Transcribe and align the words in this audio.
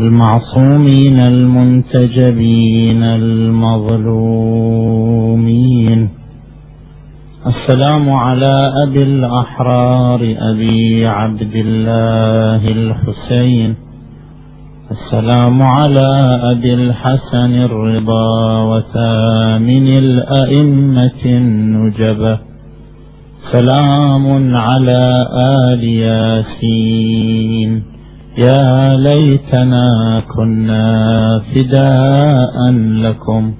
المعصومين 0.00 1.18
المنتجبين 1.20 3.02
المظلومين. 3.02 4.20
السلام 7.46 8.10
على 8.10 8.52
أبي 8.86 9.02
الأحرار 9.02 10.34
أبي 10.52 11.06
عبد 11.06 11.54
الله 11.54 12.68
الحسين. 12.68 13.74
السلام 14.90 15.62
على 15.62 16.08
أبي 16.52 16.74
الحسن 16.74 17.52
الرضا 17.68 18.62
وثامن 18.62 19.86
الأئمة 20.04 21.24
النجبة. 21.24 22.38
سلام 23.52 24.56
على 24.56 25.00
آل 25.68 25.84
ياسين. 25.84 27.70
يا 28.38 28.96
ليتنا 28.96 30.22
كنا 30.34 31.42
فداء 31.54 32.72
لكم 32.72 33.52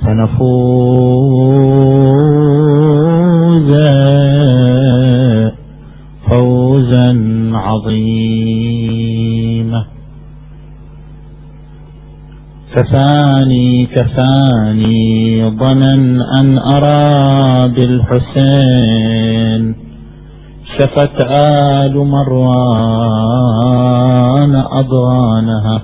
فنفوز 0.00 1.30
فوزا 6.30 7.08
عظيما. 7.54 8.80
كفاني 12.76 13.86
كفاني 13.86 15.50
ظنا 15.50 15.94
أن 16.40 16.58
أرى 16.58 17.68
بالحسين 17.68 19.64
شفت 20.80 21.16
آل 21.24 21.94
مروان 22.06 23.42
أضغانها 24.56 25.82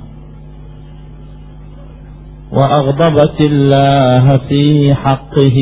وأغضبت 2.52 3.40
الله 3.40 4.32
في 4.48 4.94
حقه 4.94 5.58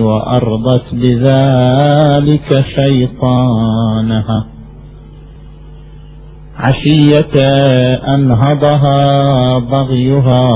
وأرضت 0.00 0.84
بذلك 0.92 2.64
شيطانها 2.78 4.44
عشية 6.56 7.34
أنهضها 8.14 9.58
بغيها 9.58 10.48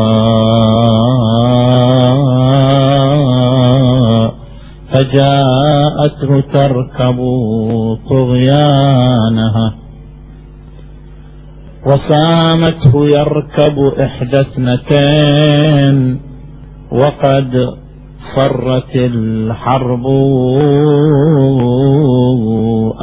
فجاءته 4.93 6.41
تركب 6.55 7.19
طغيانها 8.11 9.75
وسامته 11.87 13.07
يركب 13.07 13.79
إحدى 14.03 14.41
اثنتين 14.41 16.21
وقد 16.93 17.69
صرت 18.37 18.97
الحرب 18.97 20.07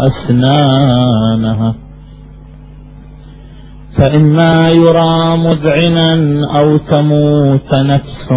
أسنانها 0.09 1.75
فإما 3.97 4.69
يرى 4.73 5.37
مذعنا 5.37 6.11
أو 6.59 6.77
تموت 6.77 7.77
نفس 7.77 8.29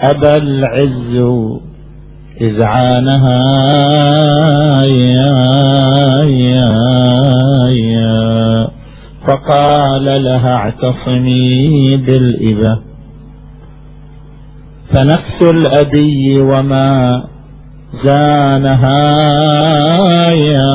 أبى 0.00 0.36
العز 0.42 1.14
إذعانها 2.40 3.42
يا 4.86 5.34
يا 6.24 6.70
يا 7.68 8.68
فقال 9.28 10.04
لها 10.24 10.54
اعتصمي 10.54 11.96
بالإبة. 11.96 12.78
فنفس 14.92 15.42
الأبي 15.42 16.40
وما 16.40 17.24
زانها 18.04 19.00
يا 20.30 20.74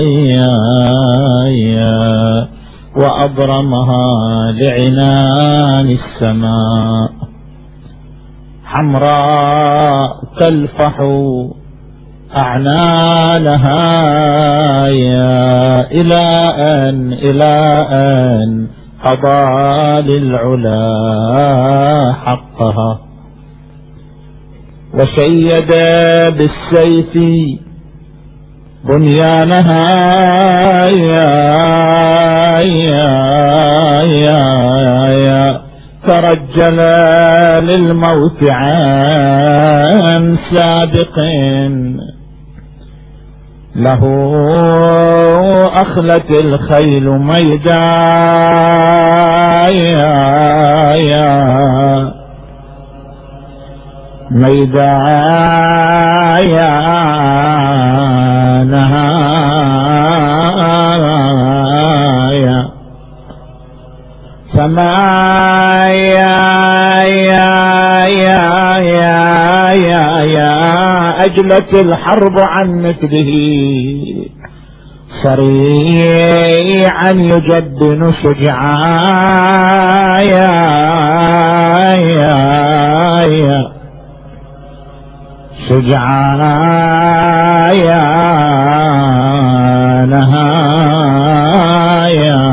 يا 0.00 0.58
يا 1.48 2.48
وأبرمها 2.96 4.52
لعنان 4.52 5.98
السماء. 5.98 7.13
حمراء 8.74 10.10
تلفح 10.40 10.96
أعنانها 12.38 13.80
يا 14.88 15.80
إلى 15.90 16.30
أن 16.58 17.12
إلى 17.12 17.54
أن 17.92 18.68
قضى 19.04 20.02
للعلا 20.02 20.82
حقها. 22.24 22.98
وشيد 24.94 25.70
بالسيف 26.38 27.14
بنيانها. 28.84 29.84
يا 30.98 31.34
يا 32.60 33.10
يا 34.02 34.42
يا. 35.26 35.63
ترجل 36.06 36.78
للموت 37.66 38.44
عن 38.50 40.38
سابق. 40.54 41.16
له 43.76 44.02
أخلت 45.74 46.44
الخيل 46.44 47.08
ميدا. 47.08 47.84
يا 49.70 50.92
يا 51.10 51.30
ميدا. 54.30 54.94
يا 56.52 56.94
فما 64.56 64.94
يا 65.88 66.38
يا 67.02 67.54
يا 68.24 68.42
يا 68.78 69.18
يا 69.74 70.06
يا 70.22 70.52
أجلت 71.24 71.70
الحرب 71.84 72.36
عن 72.38 72.68
مثله 72.82 73.30
صريعا 75.24 77.10
يا 80.30 80.50
يا 82.08 82.28
يا 83.26 83.60
شجعا 85.68 86.38
يا 87.72 88.04
نهايا 91.14 92.43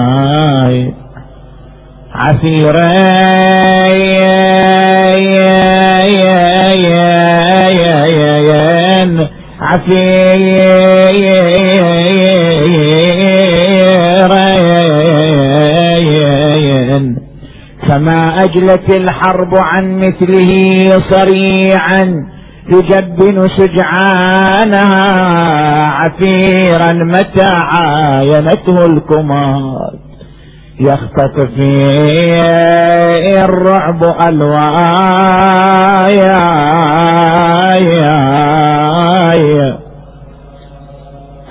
عسيرا 2.22 2.88
عسيرا 16.12 17.16
فما 17.90 18.44
أجلت 18.44 18.96
الحرب 18.98 19.56
عن 19.56 20.00
مثله 20.00 20.52
صريعا 21.10 22.26
يجبن 22.72 23.48
شجعانها 23.58 25.04
عفيرا 25.86 26.94
متى 26.94 27.50
عاينته 27.54 28.86
الكمات 28.86 30.11
يخطف 30.82 31.36
فيه 31.56 33.36
الرعب 33.46 34.02
ألوايا 34.28 35.32
يا 38.00 38.18
يا 39.36 39.70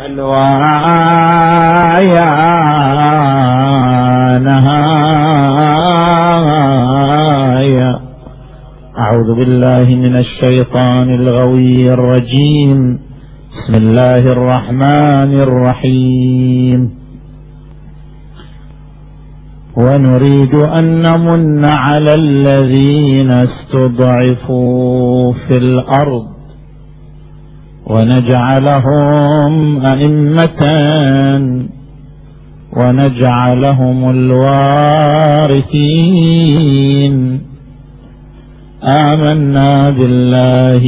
ألوايا 0.07 0.71
نهايا 6.91 7.91
أعوذ 8.99 9.35
بالله 9.35 9.87
من 9.97 10.15
الشيطان 10.19 11.15
الغوي 11.15 11.89
الرجيم. 11.89 12.99
بسم 13.51 13.75
الله 13.75 14.23
الرحمن 14.33 15.41
الرحيم. 15.41 17.00
ونريد 19.77 20.55
أن 20.55 21.03
نمن 21.03 21.65
على 21.65 22.15
الذين 22.15 23.31
استضعفوا 23.31 25.33
في 25.33 25.57
الأرض 25.57 26.27
ونجعلهم 27.87 29.87
أئمة 29.87 30.63
ونجعلهم 32.77 34.11
الوارثين. 34.11 34.61
آمنا 38.83 39.91
بالله 39.91 40.85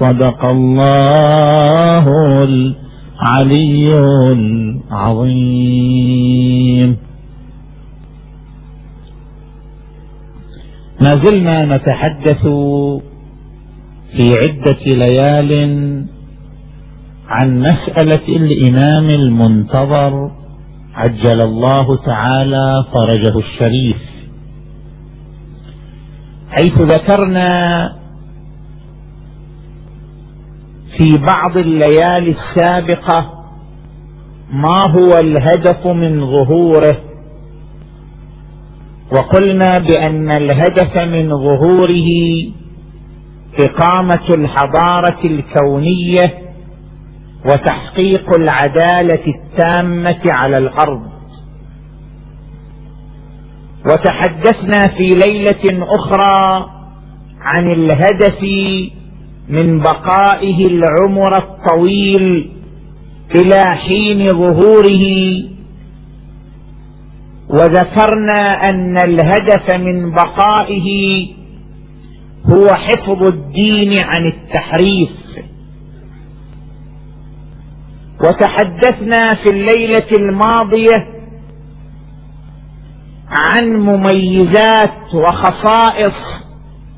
صدق 0.00 0.52
الله 0.52 2.04
العلي 2.42 3.98
العظيم. 4.92 6.95
ما 11.06 11.12
زلنا 11.24 11.76
نتحدث 11.76 12.42
في 14.16 14.34
عدة 14.42 14.82
ليال 14.86 15.52
عن 17.28 17.60
مسألة 17.60 18.28
الإمام 18.28 19.10
المنتظر 19.10 20.30
عجل 20.94 21.40
الله 21.42 21.96
تعالى 22.06 22.84
فرجه 22.94 23.38
الشريف. 23.38 23.96
حيث 26.50 26.80
ذكرنا 26.80 27.92
في 30.98 31.18
بعض 31.18 31.56
الليالي 31.56 32.36
السابقة 32.36 33.32
ما 34.52 34.78
هو 34.90 35.18
الهدف 35.20 35.86
من 35.86 36.20
ظهوره. 36.20 36.96
وقلنا 39.12 39.78
بأن 39.78 40.30
الهدف 40.30 40.96
من 40.96 41.28
ظهوره 41.28 42.08
إقامة 43.60 44.26
الحضارة 44.34 45.18
الكونية 45.24 46.46
وتحقيق 47.44 48.34
العدالة 48.38 49.22
التامة 49.26 50.20
على 50.32 50.54
الأرض. 50.58 51.02
وتحدثنا 53.90 54.96
في 54.96 55.10
ليلة 55.26 55.84
أخرى 55.94 56.66
عن 57.40 57.70
الهدف 57.72 58.42
من 59.48 59.78
بقائه 59.80 60.66
العمر 60.66 61.36
الطويل 61.36 62.50
إلى 63.36 63.64
حين 63.76 64.28
ظهوره 64.28 65.04
وذكرنا 67.48 68.60
أن 68.68 68.96
الهدف 68.96 69.74
من 69.74 70.10
بقائه 70.10 70.88
هو 72.50 72.66
حفظ 72.74 73.22
الدين 73.28 73.92
عن 74.00 74.26
التحريف. 74.26 75.10
وتحدثنا 78.20 79.34
في 79.34 79.50
الليلة 79.50 80.06
الماضية 80.18 81.06
عن 83.28 83.76
مميزات 83.76 85.14
وخصائص 85.14 86.14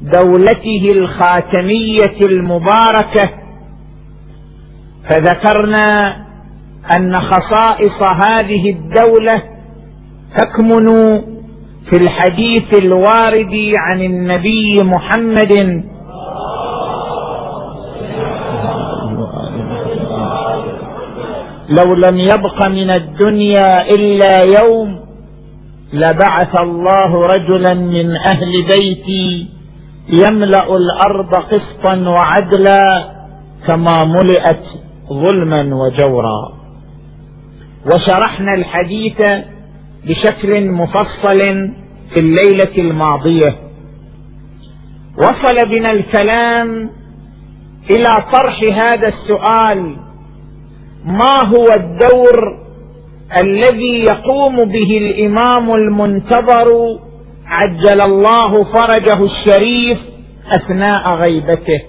دولته 0.02 0.88
الخاتمية 0.92 2.20
المباركة 2.26 3.30
فذكرنا 5.10 6.16
أن 6.98 7.20
خصائص 7.20 8.02
هذه 8.28 8.70
الدولة 8.70 9.42
تكمن 10.36 10.86
في 11.90 11.96
الحديث 11.96 12.82
الوارد 12.82 13.72
عن 13.78 14.00
النبي 14.02 14.76
محمد. 14.82 15.84
لو 21.68 21.94
لم 21.94 22.18
يبق 22.18 22.66
من 22.66 22.90
الدنيا 22.90 23.90
إلا 23.90 24.34
يوم 24.60 25.00
لبعث 25.92 26.60
الله 26.60 27.26
رجلا 27.26 27.74
من 27.74 28.16
أهل 28.16 28.52
بيتي 28.70 29.48
يملأ 30.28 30.76
الأرض 30.76 31.34
قسطا 31.34 31.94
وعدلا 32.08 33.08
كما 33.66 34.04
ملئت 34.04 34.64
ظلما 35.12 35.74
وجورا. 35.74 36.52
وشرحنا 37.86 38.54
الحديث 38.54 39.20
بشكل 40.04 40.70
مفصل 40.70 41.38
في 42.14 42.20
الليلة 42.20 42.74
الماضية. 42.78 43.56
وصل 45.18 45.68
بنا 45.68 45.90
الكلام 45.92 46.90
إلى 47.90 48.24
طرح 48.32 48.60
هذا 48.74 49.08
السؤال. 49.08 49.96
ما 51.04 51.44
هو 51.46 51.64
الدور 51.76 52.58
الذي 53.44 54.04
يقوم 54.08 54.64
به 54.64 54.98
الإمام 54.98 55.74
المنتظر؟ 55.74 56.98
عجل 57.46 58.00
الله 58.00 58.64
فرجه 58.64 59.24
الشريف 59.24 59.98
أثناء 60.56 61.14
غيبته. 61.14 61.82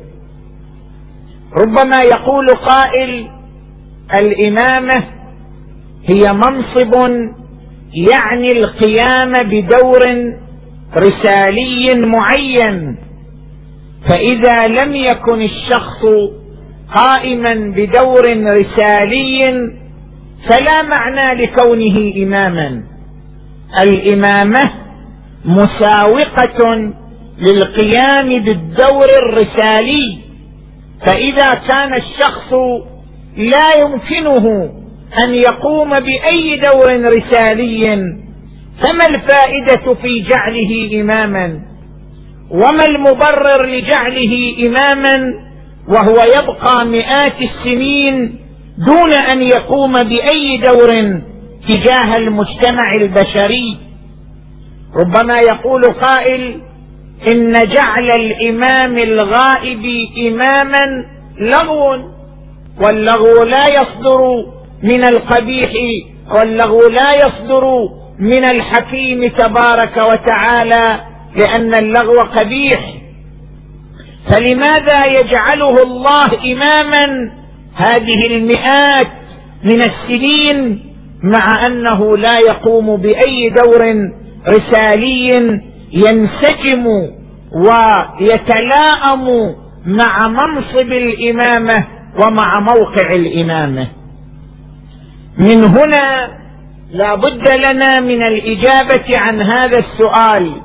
ربما 1.57 1.97
يقول 2.15 2.47
قائل 2.47 3.27
الإمامة 4.21 5.03
هي 6.05 6.33
منصب 6.33 6.94
يعني 7.94 8.47
القيام 8.47 9.31
بدور 9.31 10.33
رسالي 10.97 12.06
معين. 12.06 12.97
فإذا 14.09 14.68
لم 14.68 14.95
يكن 14.95 15.41
الشخص 15.41 16.06
قائما 16.95 17.53
بدور 17.53 18.53
رسالي 18.56 19.71
فلا 20.50 20.81
معنى 20.81 21.41
لكونه 21.41 22.13
إماما. 22.24 22.83
الإمامة 23.81 24.71
مساوقة 25.45 26.91
للقيام 27.39 28.44
بالدور 28.44 29.07
الرسالي. 29.24 30.18
فإذا 31.06 31.62
كان 31.69 31.94
الشخص 31.94 32.53
لا 33.38 33.81
يمكنه 33.81 34.74
أن 35.25 35.33
يقوم 35.35 35.89
بأي 35.89 36.56
دور 36.59 37.06
رسالي 37.17 37.83
فما 38.83 39.06
الفائدة 39.09 39.94
في 40.01 40.19
جعله 40.29 41.01
إماما؟ 41.01 41.59
وما 42.51 42.85
المبرر 42.89 43.65
لجعله 43.65 44.56
إماما؟ 44.67 45.33
وهو 45.88 46.15
يبقى 46.38 46.85
مئات 46.85 47.35
السنين 47.41 48.35
دون 48.88 49.13
أن 49.13 49.41
يقوم 49.41 49.94
بأي 49.94 50.57
دور 50.57 51.19
تجاه 51.69 52.17
المجتمع 52.17 52.94
البشري. 52.94 53.77
ربما 54.95 55.39
يقول 55.39 55.81
قائل 55.84 56.62
إن 57.34 57.53
جعل 57.53 58.10
الإمام 58.15 58.98
الغائب 58.98 59.86
إماما 60.27 61.05
لغو 61.39 61.89
واللغو 62.84 63.43
لا 63.45 63.65
يصدر 63.67 64.45
من 64.83 65.03
القبيح 65.03 65.71
واللغو 66.36 66.79
لا 66.89 67.12
يصدر 67.24 67.63
من 68.19 68.45
الحكيم 68.45 69.27
تبارك 69.27 69.98
وتعالى 69.98 71.00
لأن 71.39 71.71
اللغو 71.75 72.19
قبيح. 72.38 72.93
فلماذا 74.29 75.03
يجعله 75.12 75.83
الله 75.86 76.53
إماما؟ 76.53 77.31
هذه 77.75 78.27
المئات 78.27 79.07
من 79.63 79.81
السنين 79.81 80.79
مع 81.24 81.65
أنه 81.67 82.17
لا 82.17 82.39
يقوم 82.50 82.95
بأي 82.95 83.50
دور 83.50 84.09
رسالي 84.48 85.29
ينسجم 85.93 86.86
ويتلاءم 88.19 89.55
مع 89.86 90.27
منصب 90.27 90.91
الإمامة 90.91 91.88
ومع 92.24 92.59
موقع 92.59 93.15
الإمامة. 93.15 93.88
من 95.39 95.63
هنا 95.63 96.38
لا 96.91 97.15
بد 97.15 97.50
لنا 97.50 98.00
من 98.00 98.24
الإجابة 98.24 99.17
عن 99.17 99.41
هذا 99.41 99.79
السؤال. 99.79 100.62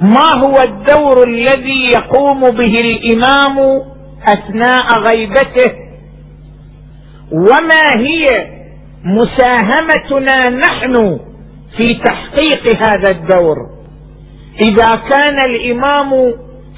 ما 0.00 0.34
هو 0.36 0.54
الدور 0.66 1.28
الذي 1.28 1.90
يقوم 1.94 2.40
به 2.40 2.76
الإمام 2.80 3.82
أثناء 4.28 4.86
غيبته؟ 5.08 5.72
وما 7.32 7.86
هي 7.96 8.26
مساهمتنا 9.04 10.50
نحن 10.50 11.20
في 11.76 11.94
تحقيق 11.94 12.76
هذا 12.76 13.10
الدور؟ 13.10 13.56
إذا 14.60 15.00
كان 15.10 15.38
الإمام 15.50 16.10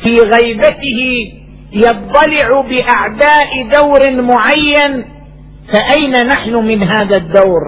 في 0.02 0.16
غيبته 0.16 1.32
يضلع 1.72 2.60
بأعداء 2.60 3.68
دور 3.80 4.22
معين 4.22 5.04
فأين 5.72 6.12
نحن 6.26 6.54
من 6.54 6.82
هذا 6.82 7.16
الدور؟ 7.16 7.62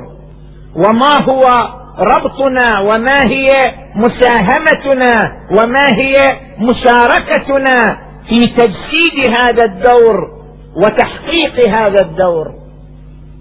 وما 0.76 1.20
هو 1.28 1.68
ربطنا؟ 1.98 2.80
وما 2.80 3.20
هي 3.28 3.48
مساهمتنا؟ 3.94 5.32
وما 5.50 5.84
هي 5.98 6.14
مشاركتنا 6.58 7.98
في 8.28 8.46
تجسيد 8.46 9.30
هذا 9.30 9.64
الدور 9.64 10.28
وتحقيق 10.76 11.68
هذا 11.68 12.00
الدور؟ 12.00 12.46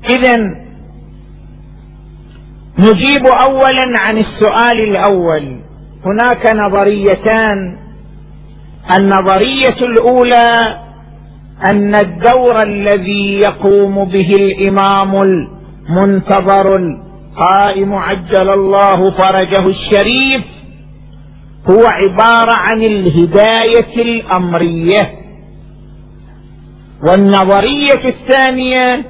اذا 0.10 0.38
نجيب 2.80 3.28
اولا 3.28 3.96
عن 4.00 4.18
السؤال 4.18 4.80
الأول. 4.80 5.60
هناك 6.06 6.54
نظريتان. 6.54 7.78
النظرية 8.98 9.78
الأولى 9.82 10.78
أن 11.70 11.96
الدور 11.96 12.64
الذي 12.64 13.40
يقوم 13.46 14.06
به 14.06 14.32
الإمام 14.40 15.22
المنتظر 15.22 16.76
القائم 16.76 17.94
عجل 17.94 18.50
الله 18.50 19.12
فرجه 19.18 19.68
الشريف 19.68 20.42
هو 21.72 21.86
عبارة 21.86 22.54
عن 22.54 22.84
الهداية 22.84 23.96
الأمرية. 24.02 25.12
والنظرية 27.10 28.04
الثانية 28.06 29.06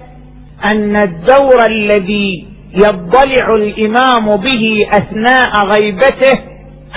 أن 0.66 0.96
الدور 0.96 1.64
الذي 1.70 2.48
يضلع 2.74 3.56
الإمام 3.56 4.36
به 4.38 4.86
أثناء 4.92 5.66
غيبته 5.66 6.40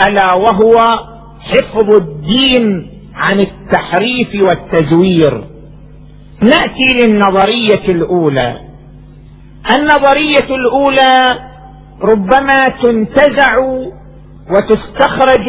ألا 0.08 0.32
وهو 0.32 0.98
حفظ 1.40 1.94
الدين 1.94 2.90
عن 3.14 3.40
التحريف 3.40 4.42
والتزوير. 4.42 5.44
نأتي 6.42 7.06
للنظرية 7.06 7.88
الأولى. 7.88 8.60
النظرية 9.76 10.54
الأولى 10.56 11.38
ربما 12.02 12.64
تنتزع 12.82 13.56
وتستخرج 14.50 15.48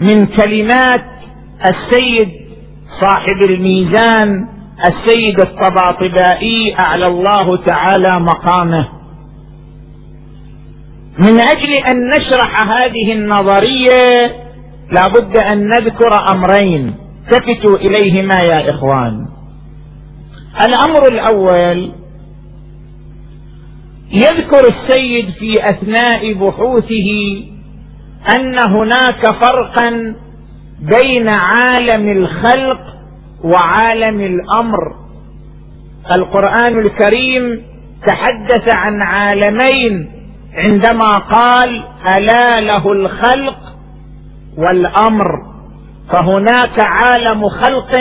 من 0.00 0.26
كلمات 0.26 1.04
السيد 1.60 2.30
صاحب 3.00 3.50
الميزان 3.50 4.48
السيد 4.80 5.40
الطباطبائي 5.40 6.76
أعلى 6.80 7.06
الله 7.06 7.56
تعالى 7.56 8.20
مقامه. 8.20 8.88
من 11.18 11.40
أجل 11.40 11.72
أن 11.92 12.08
نشرح 12.08 12.70
هذه 12.72 13.12
النظرية 13.12 14.32
لابد 14.92 15.38
أن 15.38 15.68
نذكر 15.68 16.10
أمرين 16.34 16.94
التفتوا 17.32 17.76
إليهما 17.76 18.34
يا 18.44 18.70
إخوان. 18.70 19.26
الأمر 20.68 21.06
الأول 21.12 21.92
يذكر 24.12 24.60
السيد 24.70 25.30
في 25.38 25.54
أثناء 25.70 26.32
بحوثه 26.32 27.42
أن 28.36 28.58
هناك 28.68 29.26
فرقا 29.42 30.14
بين 30.80 31.28
عالم 31.28 32.08
الخلق 32.12 32.80
وعالم 33.44 34.20
الأمر. 34.20 34.94
القرآن 36.16 36.78
الكريم 36.78 37.62
تحدث 38.06 38.76
عن 38.76 39.02
عالمين 39.02 40.10
عندما 40.54 41.18
قال 41.32 41.82
ألا 42.16 42.60
له 42.60 42.92
الخلق 42.92 43.56
والأمر 44.58 45.26
فهناك 46.12 46.80
عالم 46.84 47.48
خلق 47.48 47.92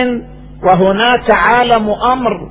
وهناك 0.63 1.31
عالم 1.31 1.89
أمر. 1.89 2.49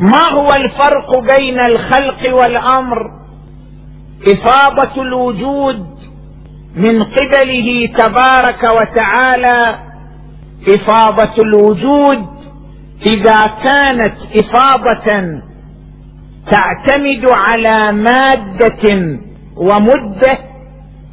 ما 0.00 0.28
هو 0.32 0.46
الفرق 0.46 1.36
بين 1.38 1.60
الخلق 1.60 2.40
والأمر؟ 2.42 3.10
افاضه 4.34 5.02
الوجود 5.02 5.86
من 6.76 7.02
قبله 7.02 7.88
تبارك 7.98 8.62
وتعالى 8.68 9.78
افاضه 10.68 11.34
الوجود 11.42 12.26
إذا 13.06 13.46
كانت 13.64 14.14
افاضه 14.36 15.40
تعتمد 16.50 17.30
على 17.30 17.92
مادة 17.92 19.18
ومدة 19.56 20.38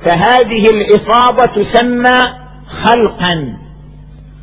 فهذه 0.06 0.64
الافاضه 0.74 1.64
تسمى 1.64 2.20
خلقا. 2.86 3.58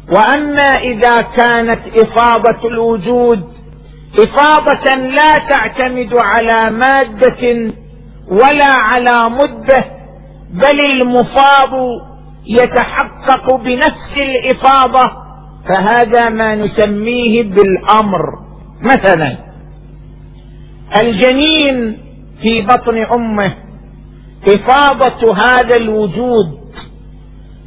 وأما 0.08 0.70
إذا 0.80 1.22
كانت 1.22 1.80
افاضه 2.00 2.68
الوجود 2.68 3.52
افاضه 4.18 4.96
لا 4.96 5.48
تعتمد 5.50 6.14
على 6.14 6.70
مادة 6.70 7.72
ولا 8.28 8.76
على 8.76 9.30
مدة 9.30 9.84
بل 10.50 10.80
المفاض 10.80 11.72
يتحقق 12.46 13.54
بنفس 13.56 14.14
الافاضه 14.16 15.10
فهذا 15.68 16.28
ما 16.28 16.54
نسميه 16.54 17.42
بالأمر. 17.42 18.22
مثلا 18.80 19.36
الجنين 21.00 21.98
في 22.42 22.60
بطن 22.62 23.06
أمه. 23.16 23.54
إفاضة 24.48 25.34
هذا 25.36 25.76
الوجود 25.76 26.62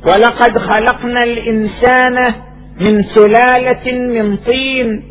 ولقد 0.08 0.58
خلقنا 0.58 1.24
الإنسان 1.24 2.34
من 2.79 3.03
سلالة 3.15 3.91
من 3.91 4.38
طين 4.38 5.03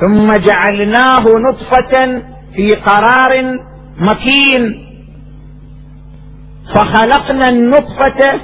ثم 0.00 0.26
جعلناه 0.26 1.24
نطفة 1.48 2.22
في 2.54 2.68
قرار 2.70 3.58
مكين. 3.98 4.86
فخلقنا 6.74 7.48
النطفة 7.48 8.40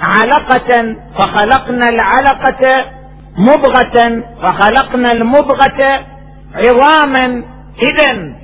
علقة 0.00 0.96
فخلقنا 1.18 1.88
العلقة 1.88 2.84
مضغة 3.38 4.22
فخلقنا 4.42 5.12
المضغة 5.12 6.06
عظاما 6.54 7.44
اذا 7.82 8.34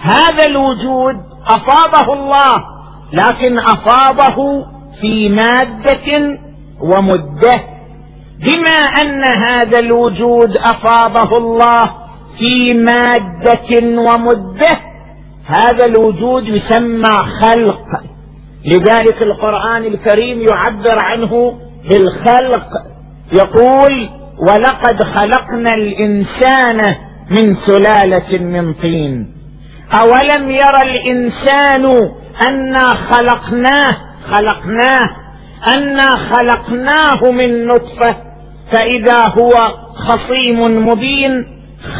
هذا 0.00 0.46
الوجود 0.48 1.16
أفاضه 1.46 2.12
الله. 2.12 2.64
لكن 3.12 3.56
افاضه 3.58 4.66
في 5.00 5.28
مادة 5.28 6.38
ومدة 6.80 7.60
بما 8.38 8.78
أن 9.02 9.24
هذا 9.24 9.78
الوجود 9.78 10.58
افاضه 10.58 11.38
الله 11.38 11.80
في 12.38 12.74
مادة 12.74 14.00
ومدة 14.00 14.80
هذا 15.46 15.86
الوجود 15.86 16.44
يسمى 16.48 17.14
خلق. 17.42 17.82
لذلك 18.64 19.22
القرآن 19.22 19.84
الكريم 19.84 20.40
يعبر 20.52 20.98
عنه 21.04 21.58
بالخلق 21.90 22.66
يقول 23.36 24.08
ولقد 24.48 25.02
خلقنا 25.04 25.74
الإنسان 25.74 26.94
من 27.30 27.56
سلالة 27.66 28.38
من 28.38 28.74
طين 28.74 29.32
أولم 30.02 30.50
يرى 30.50 30.82
الإنسان 30.82 32.10
انا 32.48 32.88
خلقناه 32.88 33.96
خلقناه. 34.32 35.16
انا 35.76 36.16
خلقناه 36.32 37.32
من 37.32 37.66
نطفة. 37.66 38.16
فإذا 38.72 39.24
هو 39.40 39.74
خصيم 39.94 40.86
مبين 40.88 41.46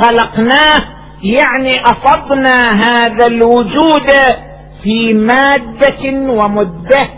خلقناه 0.01 0.81
يعني 1.23 1.81
أفضنا 1.83 2.73
هذا 2.73 3.27
الوجود 3.27 4.11
في 4.83 5.15
مادة 5.15 6.33
ومدة. 6.33 7.09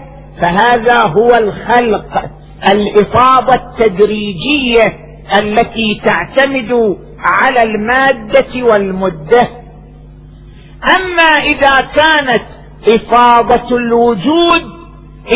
فهذا 0.43 1.01
هو 1.03 1.29
الخلق 1.39 2.25
الإفاضة 2.73 3.55
التدريجية 3.55 4.97
التي 5.43 6.01
تعتمد 6.07 6.97
على 7.43 7.63
المادة 7.63 8.63
والمدة. 8.63 9.49
أما 10.97 11.43
إذا 11.45 11.77
كانت 11.97 12.43
إفاضة 12.89 13.77
الوجود 13.77 14.63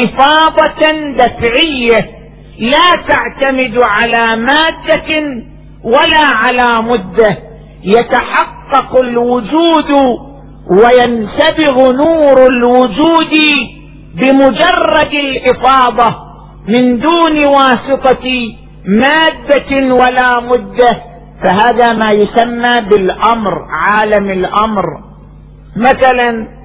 إفاضة 0.05 1.13
دفعية 1.17 2.11
لا 2.59 3.05
تعتمد 3.09 3.79
على 3.83 4.37
مادة 4.37 5.43
ولا 5.85 6.25
على 6.33 6.83
مدة. 6.83 7.39
يتحقق 7.85 9.03
الوجود 9.03 9.91
وينسبغ 10.71 11.93
نور 11.93 12.47
الوجود 12.47 13.35
بمجرد 14.15 15.13
الإفاضة 15.15 16.17
من 16.69 16.99
دون 16.99 17.39
واسطة 17.57 18.55
مادة 18.87 19.95
ولا 19.95 20.41
مدة. 20.41 21.03
فهذا 21.45 21.93
ما 21.93 22.11
يسمى 22.11 22.89
بالأمر 22.91 23.67
عالم 23.71 24.31
الأمر. 24.31 24.85
مثلا 25.77 26.56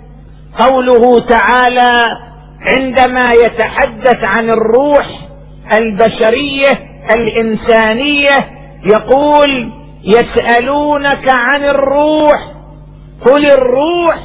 قوله 0.60 1.20
تعالى 1.30 2.18
عندما 2.62 3.32
يتحدث 3.46 4.28
عن 4.28 4.50
الروح 4.50 5.08
البشرية 5.74 6.72
الإنسانية 7.16 8.50
يقول 8.94 9.72
يسألونك 10.04 11.26
عن 11.36 11.64
الروح 11.64 12.52
قل 13.26 13.46
الروح 13.46 14.16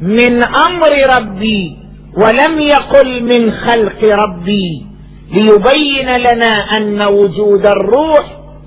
من 0.00 0.40
أمر 0.66 1.16
ربي 1.18 1.76
ولم 2.16 2.58
يقل 2.60 3.22
من 3.22 3.52
خلق 3.52 4.04
ربي 4.24 4.86
ليبين 5.32 6.16
لنا 6.16 6.76
أن 6.76 7.02
وجود 7.02 7.66
الروح 7.66 8.24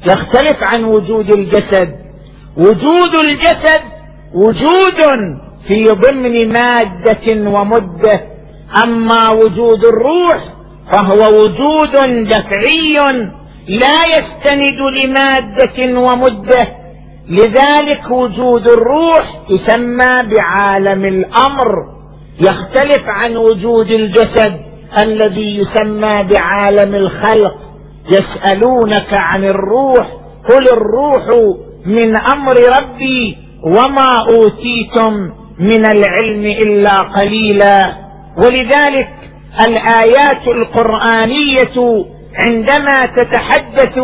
يختلف 0.07 0.63
عن 0.63 0.83
وجود 0.83 1.33
الجسد 1.33 1.95
وجود 2.57 3.15
الجسد 3.23 3.81
وجود 4.33 4.99
في 5.67 5.84
ضمن 5.84 6.48
مادة 6.48 7.50
ومدة 7.50 8.22
أما 8.84 9.24
وجود 9.36 9.86
الروح 9.86 10.43
فهو 10.91 11.39
وجود 11.39 11.91
دفعي 12.27 12.95
لا 13.67 13.98
يستند 14.15 14.79
لمادة 14.93 16.00
ومدة. 16.00 16.67
لذلك 17.29 18.12
وجود 18.12 18.69
الروح 18.69 19.41
يسمى 19.50 20.34
بعالم 20.36 21.05
الأمر 21.05 21.75
يختلف 22.39 23.03
عن 23.07 23.36
وجود 23.38 23.91
الجسد 23.91 24.60
الذي 25.03 25.57
يسمى 25.57 26.24
بعالم 26.24 26.95
الخلق. 26.95 27.55
يسألونك 28.07 29.17
عن 29.17 29.43
الروح 29.43 30.07
قل 30.50 30.67
الروح 30.74 31.25
من 31.86 32.15
أمر 32.34 32.53
ربي 32.81 33.38
وما 33.63 34.25
أوتيتم. 34.29 35.44
من 35.59 35.85
العلم 35.85 36.45
إلا 36.45 37.01
قليلا. 37.01 37.95
ولذلك 38.38 39.09
الآيات 39.67 40.47
القرآنية 40.47 42.05
عندما 42.35 43.01
تتحدث 43.01 43.97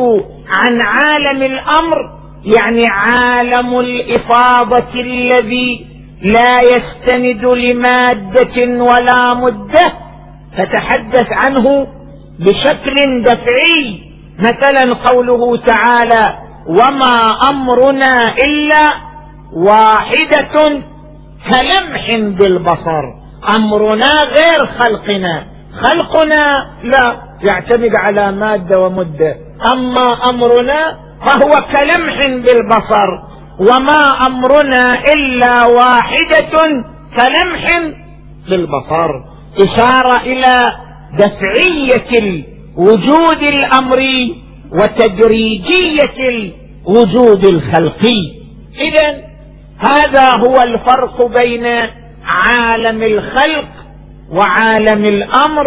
عن 0.57 0.81
عالم 0.81 1.41
الأمر 1.43 2.21
يعني 2.43 2.81
عالم 2.87 3.79
الإفاضة 3.79 4.93
الذي 4.95 5.85
لا 6.21 6.61
يستند 6.61 7.45
لمادة 7.45 8.83
ولا 8.83 9.33
مدة 9.33 9.93
تتحدث 10.57 11.27
عنه 11.31 11.87
بشكل 12.39 13.23
دفعي. 13.23 13.99
مثلا 14.39 14.93
قوله 15.05 15.57
تعالى 15.57 16.37
وما 16.67 17.39
أمرنا 17.49 18.35
إلا 18.45 18.93
واحدة 19.53 20.81
كلمح 21.53 22.11
بالبصر. 22.11 23.03
أمرنا 23.55 24.09
غير 24.37 24.67
خلقنا. 24.79 25.43
خلقنا 25.83 26.69
لا 26.83 27.21
يعتمد 27.49 27.95
على 27.95 28.31
مادة 28.31 28.79
ومدة. 28.79 29.35
أما 29.73 30.29
أمرنا 30.29 30.97
فهو 31.25 31.51
كلمح 31.73 32.17
بالبصر. 32.27 33.09
وما 33.59 34.27
أمرنا 34.27 35.03
إلا 35.15 35.67
واحدة 35.67 36.83
كلمح 37.19 37.69
بالبصر. 38.49 39.09
إشارة 39.65 40.21
إلى 40.21 40.73
دفعية 41.13 42.19
الوجود 42.19 43.41
الأمري 43.41 44.43
وتدريجية 44.71 46.17
الوجود 46.29 47.45
الخلقي. 47.45 48.41
اذا 48.79 49.30
هذا 49.81 50.29
هو 50.29 50.63
الفرق 50.63 51.41
بين 51.41 51.65
عالم 52.25 53.03
الخلق 53.03 53.67
وعالم 54.31 55.05
الأمر 55.05 55.65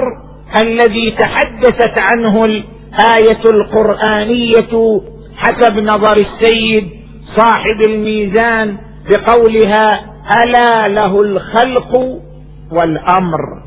الذي 0.63 1.11
تحدثت 1.11 2.01
عنه 2.01 2.45
الآية 2.45 3.43
القرآنية 3.55 5.01
حسب 5.37 5.79
نظر 5.79 6.17
السيد 6.17 6.91
صاحب 7.37 7.89
الميزان 7.89 8.77
بقولها 9.11 10.01
ألا 10.43 10.89
له 10.89 11.21
الخلق 11.21 11.99
والأمر. 12.73 13.63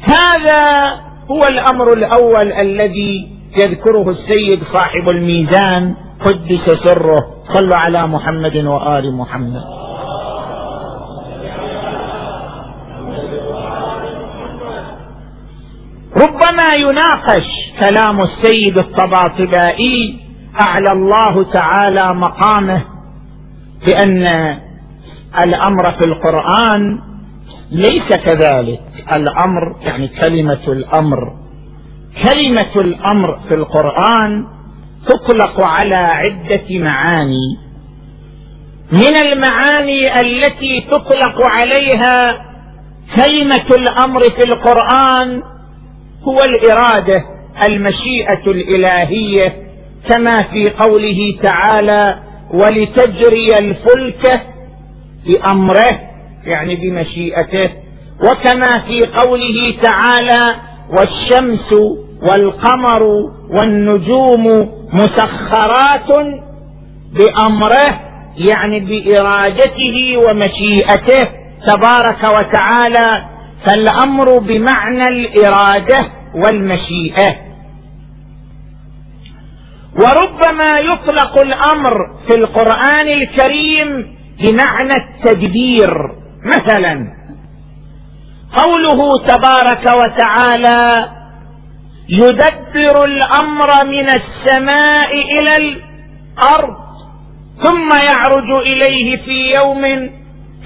هذا 0.00 0.92
هو 1.30 1.40
الأمر 1.50 1.88
الأول 1.96 2.52
الذي 2.52 3.28
يذكره 3.62 4.10
السيد 4.10 4.60
صاحب 4.74 5.08
الميزان 5.08 5.94
قدس 6.20 6.66
سره 6.84 7.16
صلوا 7.54 7.76
على 7.76 8.06
محمد 8.06 8.56
وآل 8.56 9.16
محمد. 9.16 9.64
ربما 16.22 16.74
يناقش 16.74 17.46
كلام 17.80 18.20
السيد 18.20 18.78
الطباطبائي 18.78 20.20
أعلى 20.64 20.92
الله 20.92 21.52
تعالى 21.52 22.14
مقامه 22.14 22.82
بأن 23.86 24.26
الأمر 25.46 25.84
في 25.84 26.08
القرآن 26.08 27.00
ليس 27.70 28.08
كذلك. 28.16 28.80
الأمر 29.16 29.76
يعني 29.80 30.08
كلمة 30.08 30.64
الأمر. 30.68 31.32
كلمة 32.26 32.74
الأمر 32.76 33.40
في 33.48 33.54
القرآن 33.54 34.53
تطلق 35.08 35.66
على 35.66 35.94
عدة 35.94 36.78
معاني. 36.78 37.58
من 38.92 39.16
المعاني 39.22 40.20
التي 40.20 40.80
تطلق 40.90 41.50
عليها 41.50 42.44
كلمه 43.16 43.66
الأمر 43.78 44.20
في 44.20 44.44
القرآن 44.48 45.42
هو 46.22 46.36
الإرادة 46.44 47.24
المشيئة 47.68 48.42
الإلهية 48.46 49.56
كما 50.10 50.34
في 50.42 50.70
قوله 50.70 51.38
تعالى 51.42 52.18
ولتجري 52.50 53.58
الفلك 53.58 54.42
بأمره 55.26 56.00
يعني 56.44 56.76
بمشيئته. 56.76 57.70
وكما 58.24 58.70
في 58.86 59.00
قوله 59.16 59.74
تعالى 59.82 60.56
والشمس 60.90 61.72
والقمر 62.30 63.02
والنجوم 63.50 64.68
مسخرات 64.92 66.10
بأمره 67.12 68.00
يعني 68.50 68.80
بارادته 68.80 70.16
ومشيئته 70.16 71.28
تبارك 71.68 72.24
وتعالى 72.24 73.24
فالأمر 73.66 74.38
بمعنى 74.38 75.08
الإرادة 75.08 76.10
والمشيئة. 76.34 77.36
وربما 79.94 80.78
يطلق 80.80 81.38
الأمر 81.38 82.16
في 82.28 82.38
القرآن 82.38 83.08
الكريم 83.08 84.16
بمعنى 84.38 84.92
التدبير. 84.96 86.10
مثلا 86.44 87.06
قوله 88.56 89.26
تبارك 89.26 89.84
وتعالى 89.96 91.08
يدبر 92.08 93.04
الأمر 93.04 93.84
من 93.84 94.06
السماء 94.06 95.12
إلى 95.14 95.56
الأرض 95.56 96.76
ثم 97.62 97.88
يعرج 98.02 98.66
إليه 98.66 99.16
في 99.24 99.54
يوم 99.54 100.10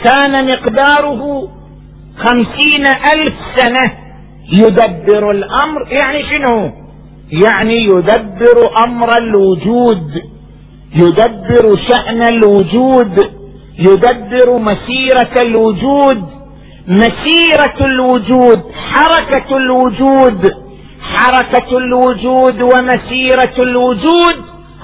كان 0.04 0.46
مقداره 0.52 1.48
خمسين 2.18 2.86
ألف 2.86 3.34
سنة. 3.56 3.92
يدبر 4.52 5.30
الأمر 5.30 5.86
يعني 5.90 6.22
شنو؟ 6.22 6.70
يعني 7.30 7.84
يدبر 7.84 8.84
أمر 8.84 9.16
الوجود 9.16 10.22
يدبر 10.94 11.76
شأن 11.88 12.22
الوجود 12.22 13.30
يدبر 13.78 14.58
مسيرة 14.58 15.42
الوجود. 15.42 16.37
مسيرة 16.88 17.86
الوجود 17.86 18.62
حركة 18.94 19.56
الوجود 19.56 20.48
حركة 21.02 21.78
الوجود 21.78 22.62
ومسيرة 22.62 23.54
الوجود 23.62 24.36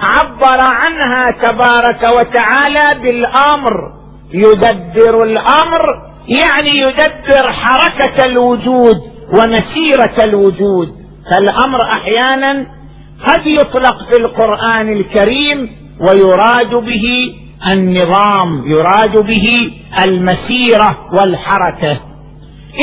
عبر 0.03 0.59
عنها 0.63 1.31
تبارك 1.31 2.03
وتعالى 2.17 3.03
بالأمر. 3.03 3.93
يدبر 4.33 5.25
الأمر 5.25 5.83
يعني 6.29 6.79
يدبر 6.79 7.53
حركة 7.53 8.27
الوجود 8.27 8.97
ومسيرة 9.37 10.17
الوجود. 10.25 10.89
فالأمر 11.31 11.79
أحيانا 11.93 12.67
قد 13.29 13.47
يطلق 13.47 13.97
في 14.13 14.21
القرآن 14.21 14.93
الكريم 14.93 15.71
ويراد 16.01 16.75
به 16.75 17.35
النظام 17.73 18.63
يراد 18.67 19.27
به 19.27 19.73
المسيرة 20.05 21.09
والحركة. 21.13 22.01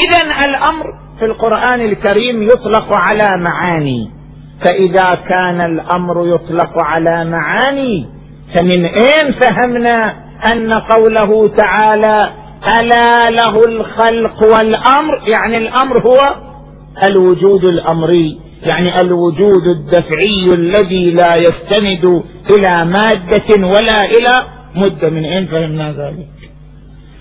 اذا 0.04 0.46
الأمر 0.46 0.86
في 1.20 1.26
القرآن 1.26 1.82
الكريم 1.82 2.44
يطلق 2.44 2.98
على 2.98 3.38
معاني. 3.38 4.22
فإذا 4.66 5.16
كان 5.30 5.62
الأمر 5.62 6.28
يطلق 6.28 6.84
على 6.84 7.26
معاني 7.26 8.08
فمن 8.56 8.86
أين 8.86 9.34
فهمنا 9.42 10.16
أن 10.54 10.74
قوله 10.74 11.48
تعالى 11.48 12.30
ألا 12.80 13.30
له 13.30 13.60
الخلق 13.68 14.44
والأمر 14.56 15.22
يعني 15.28 15.58
الأمر 15.58 16.02
هو 16.08 16.36
الوجود 17.10 17.64
الأمري 17.64 18.40
يعني 18.72 19.02
الوجود 19.02 19.68
الدفعي 19.68 20.54
الذي 20.54 21.12
لا 21.12 21.36
يستند 21.36 22.24
إلى 22.52 22.86
مادة 22.86 23.68
ولا 23.68 24.06
إلى 24.06 24.44
مدة 24.76 25.10
من 25.10 25.26
أين 25.26 25.48
فهمنا 25.48 25.92
ذلك؟ 25.92 26.28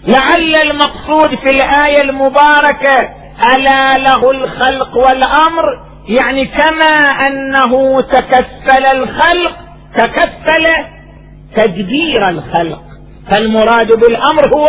لعل 0.08 0.54
المقصود 0.64 1.28
في 1.28 1.50
الآية 1.50 2.02
المباركة 2.04 3.08
ألا 3.56 3.98
له 3.98 4.30
الخلق 4.30 4.96
والأمر؟ 4.96 5.90
يعني 6.08 6.46
كما 6.46 6.96
أنه 7.26 8.00
تكفل 8.00 8.96
الخلق 8.96 9.56
تكفل 9.98 10.66
تدبير 11.56 12.28
الخلق. 12.28 12.82
فالمراد 13.30 13.88
بالأمر 14.00 14.42
هو 14.56 14.66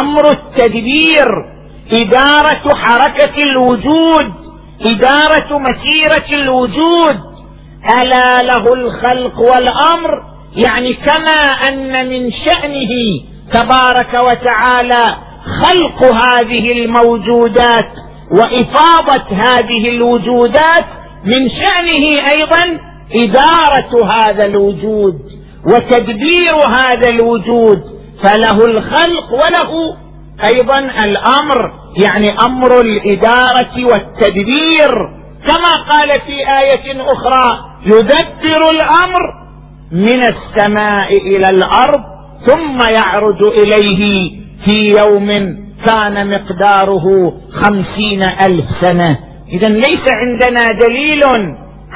أمر 0.00 0.22
التدبير 0.30 1.58
إدارة 1.92 2.76
حركة 2.76 3.42
الوجود 3.42 4.32
إدارة 4.80 5.58
مسيرة 5.58 6.42
الوجود. 6.42 7.20
ألا 8.00 8.38
له 8.38 8.72
الخلق 8.74 9.38
والأمر؟ 9.38 10.37
يعني 10.56 10.94
كما 10.94 11.40
أن 11.68 12.08
من 12.08 12.30
شأنه 12.32 12.88
تبارك 13.54 14.14
وتعالى 14.14 15.06
خلق 15.62 16.04
هذه 16.04 16.72
الموجودات 16.72 17.90
وإفاضة 18.30 19.36
هذه 19.36 19.88
الوجودات 19.88 20.84
من 21.24 21.50
شأنه 21.50 22.16
أيضا 22.36 22.80
إدارة 23.14 24.12
هذا 24.14 24.46
الوجود 24.46 25.14
وتدبير 25.66 26.54
هذا 26.68 27.08
الوجود 27.08 27.82
فله 28.24 28.66
الخلق 28.66 29.32
وله 29.32 29.96
أيضا 30.44 30.78
الأمر 31.04 31.72
يعني 32.02 32.36
أمر 32.46 32.80
الإدارة 32.80 33.74
والتدبير. 33.76 35.18
كما 35.48 35.84
قال 35.90 36.20
في 36.20 36.36
آية 36.58 37.02
أخرى 37.12 37.58
يدبر 37.86 38.70
الأمر 38.70 39.47
من 39.92 40.20
السماء 40.22 41.10
إلى 41.16 41.48
الأرض 41.48 42.04
ثم 42.46 42.78
يعرج 42.96 43.42
إليه 43.62 44.30
في 44.64 44.92
يوم 45.04 45.28
كان 45.86 46.30
مقداره 46.30 47.32
خمسين 47.62 48.22
ألف 48.46 48.64
سنة. 48.80 49.18
اذا 49.52 49.68
ليس 49.68 50.04
عندنا 50.10 50.72
دليل 50.72 51.20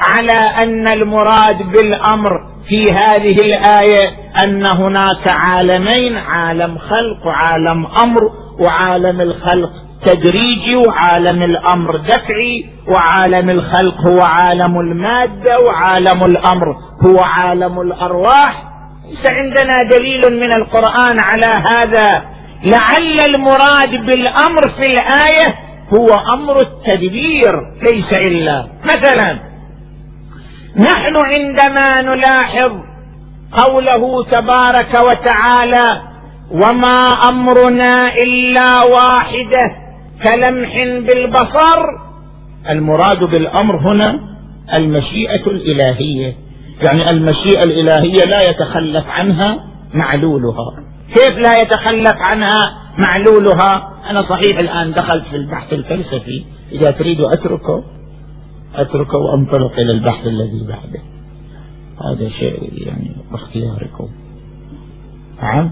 على 0.07 0.63
أن 0.63 0.87
المراد 0.87 1.57
بالأمر 1.57 2.29
في 2.69 2.85
هذه 2.85 3.35
الآية 3.35 4.09
أن 4.45 4.65
هناك 4.65 5.27
عالمين 5.27 6.17
عالم 6.17 6.77
خلق 6.77 7.27
وعالم 7.27 7.85
أمر 8.03 8.21
وعالم 8.59 9.21
الخلق. 9.21 9.71
تدريجي 10.05 10.75
وعالم 10.75 11.43
الأمر 11.43 11.97
دفعي 11.97 12.65
وعالم 12.87 13.49
الخلق 13.49 14.07
هو 14.07 14.21
عالم 14.21 14.79
المادة 14.79 15.57
وعالم 15.67 16.21
الأمر 16.25 16.75
هو 17.07 17.23
عالم 17.23 17.81
الأرواح. 17.81 18.63
ليس 19.09 19.29
عندنا 19.29 19.79
دليل 19.97 20.39
من 20.39 20.53
القرآن 20.55 21.17
على 21.19 21.63
هذا. 21.69 22.23
لعل 22.65 23.19
المراد 23.35 23.89
بالأمر 24.05 24.61
في 24.77 24.85
الآية 24.85 25.55
هو 25.99 26.33
أمر 26.33 26.57
التدبير 26.61 27.53
ليس 27.81 28.19
إلا. 28.19 28.67
مثلا 28.83 29.39
نحن 30.79 31.15
عندما 31.25 32.01
نلاحظ 32.01 32.71
قوله 33.51 34.23
تبارك 34.31 34.93
وتعالى 35.03 36.01
وما 36.51 37.01
أمرنا 37.29 38.13
إلا 38.13 38.83
واحدة 38.83 39.82
كلمح 40.29 40.73
بالبصر. 40.83 41.81
المراد 42.69 43.23
بالأمر 43.23 43.93
هنا 43.93 44.19
المشيئة 44.77 45.47
الإلهية. 45.47 46.35
يعني 46.89 47.09
المشيئة 47.09 47.63
الإلهية 47.63 48.25
لا 48.25 48.49
يتخلف 48.49 49.07
عنها 49.07 49.63
معلولها. 49.93 50.83
كيف 51.15 51.37
لا 51.37 51.57
يتخلف 51.57 52.27
عنها 52.27 52.61
معلولها؟ 53.05 53.93
أنا 54.09 54.21
صحيح 54.21 54.57
الآن 54.61 54.91
دخلت 54.91 55.25
في 55.27 55.35
البحث 55.35 55.73
الفلسفي. 55.73 56.45
إذا 56.71 56.91
تريد 56.91 57.21
أتركه 57.21 57.83
أتركه 58.75 59.17
وأنطلق 59.17 59.73
إلى 59.79 59.91
البحث 59.91 60.27
الذي 60.27 60.67
بعده. 60.67 61.01
هذا 62.09 62.29
شيء 62.29 62.87
يعني 62.87 63.11
باختياركم. 63.31 64.09
نعم؟ 65.41 65.71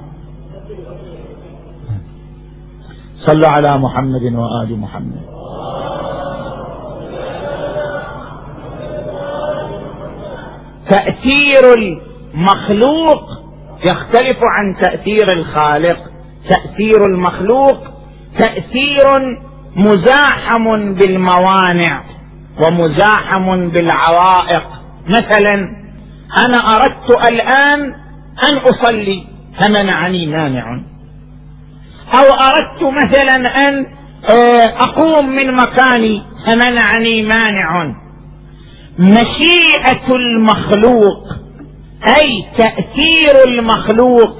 صلوا 3.28 3.50
على 3.50 3.78
محمد 3.78 4.24
وآل 4.34 4.80
محمد. 4.80 5.22
تأثير 10.90 11.64
المخلوق 11.78 13.24
يختلف 13.86 14.38
عن 14.44 14.76
تأثير 14.82 15.28
الخالق. 15.34 15.98
تأثير 16.50 17.06
المخلوق 17.14 17.78
تأثير 18.40 19.38
مزاحم 19.76 20.94
بالموانع 20.94 22.04
ومزاحم 22.66 23.70
بالعوائق. 23.70 24.64
مثلا 25.08 25.56
أنا 26.46 26.58
أردت 26.58 27.32
الآن 27.32 27.94
أن 28.50 28.58
أصلي 28.58 29.24
فمنعني 29.62 30.26
مانع. 30.26 30.91
أو 32.16 32.24
أردت 32.40 33.04
مثلا 33.04 33.68
أن 33.70 33.86
آه، 34.30 34.84
أقوم 34.84 35.30
من 35.30 35.54
مكاني 35.56 36.22
فمنعني 36.46 37.24
مانع. 37.24 37.94
مشيئة 39.00 40.16
المخلوق 40.16 41.24
أي 42.08 42.46
تأثير 42.58 43.48
المخلوق. 43.48 44.38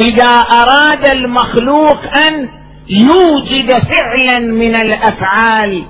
إذا 0.00 0.28
أراد 0.62 1.16
المخلوق 1.16 1.98
أن 2.28 2.48
يوجد 2.88 3.72
فعلا 3.72 4.38
من 4.38 4.76
الأفعال 4.76 5.82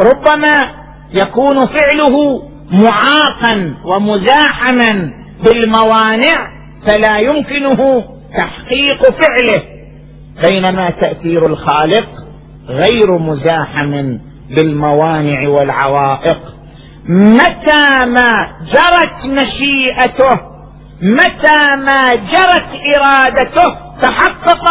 ربما 0.00 0.70
يكون 1.12 1.56
فعله 1.66 2.42
معاقا 2.70 3.74
ومزاحما 3.84 5.12
بالموانع 5.44 6.48
فلا 6.88 7.18
يمكنه 7.18 8.04
تحقيق 8.36 9.02
فعله. 9.02 9.75
بينما 10.44 10.90
تأثير 10.90 11.46
الخالق 11.46 12.08
غير 12.68 13.18
مزاحم 13.18 14.18
بالموانع 14.56 15.48
والعوائق. 15.48 16.38
متى 17.08 18.06
ما 18.06 18.48
جرت 18.74 19.26
مشيئته 19.26 20.40
متى 21.02 21.76
ما 21.76 22.14
جرت 22.14 22.70
إرادته 22.96 23.76
تحقق 24.02 24.64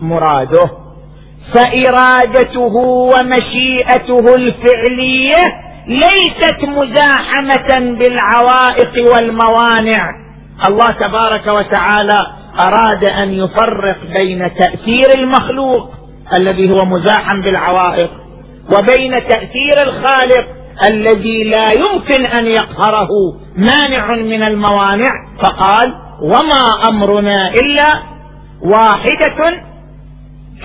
مراده. 0.00 0.70
فإرادته 1.54 2.74
ومشيئته 3.12 4.34
الفعلية 4.34 5.42
ليست 5.86 6.64
مزاحمة 6.64 7.96
بالعوائق 7.98 9.12
والموانع. 9.14 10.10
الله 10.68 10.90
تبارك 10.90 11.46
وتعالى 11.46 12.26
أراد 12.62 13.10
أن 13.10 13.32
يفرق 13.32 13.96
بين 14.20 14.50
تأثير 14.54 15.06
المخلوق 15.18 15.90
الذي 16.38 16.70
هو 16.70 16.84
مزاحم 16.84 17.40
بالعوائق 17.42 18.10
وبين 18.72 19.28
تأثير 19.28 19.82
الخالق 19.82 20.46
الذي 20.90 21.44
لا 21.44 21.66
يمكن 21.78 22.26
أن 22.26 22.46
يقهره 22.46 23.08
مانع 23.56 24.14
من 24.16 24.42
الموانع. 24.42 25.10
فقال 25.42 25.94
وما 26.22 26.90
أمرنا 26.90 27.50
إلا 27.50 28.02
واحدة 28.62 29.62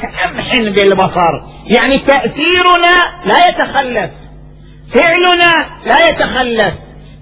كلمح 0.02 0.56
بالبصر. 0.56 1.42
يعني 1.78 1.96
تأثيرنا 2.08 2.96
لا 3.26 3.38
يتخلف 3.50 4.12
فعلنا 4.96 5.52
لا 5.86 5.98
يتخلف 6.10 6.74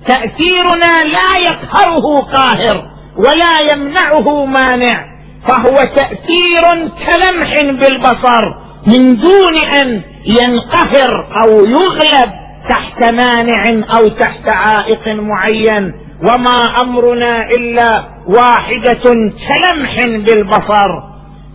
تأثيرنا 0.08 1.04
لا 1.04 1.42
يقهره 1.52 2.16
قاهر. 2.34 2.99
ولا 3.26 3.74
يمنعه 3.74 4.46
مانع 4.46 5.06
فهو 5.48 5.76
تأثير 5.96 6.90
كلمح 7.06 7.62
بالبصر 7.62 8.44
من 8.88 9.16
دون 9.18 9.56
أن 9.82 10.02
ينقهر 10.26 11.28
أو 11.44 11.50
يغلب 11.66 12.32
تحت 12.70 13.12
مانع 13.22 13.64
أو 14.00 14.08
تحت 14.08 14.50
عائق 14.52 15.08
معين 15.08 15.94
وما 16.22 16.82
أمرنا 16.82 17.46
إلا 17.58 18.04
واحدة 18.28 19.04
كلمح 19.50 20.06
بالبصر. 20.06 20.90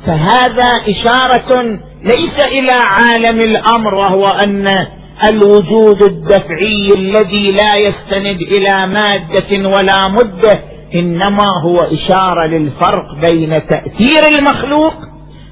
فهذا 0.07 0.71
إشارة 0.89 1.63
ليس 2.03 2.45
إلى 2.45 2.73
عالم 2.73 3.41
الأمر 3.41 3.95
وهو 3.95 4.27
أن 4.27 4.69
الوجود 5.29 6.03
الدفعي 6.03 6.89
الذي 6.97 7.53
لا 7.53 7.77
يستند 7.77 8.41
إلى 8.41 8.87
مادة 8.87 9.69
ولا 9.69 10.09
مدة 10.09 10.61
إنما 10.95 11.61
هو 11.63 11.77
إشارة 11.77 12.47
للفرق 12.47 13.15
بين 13.31 13.67
تأثير 13.67 14.39
المخلوق 14.39 14.95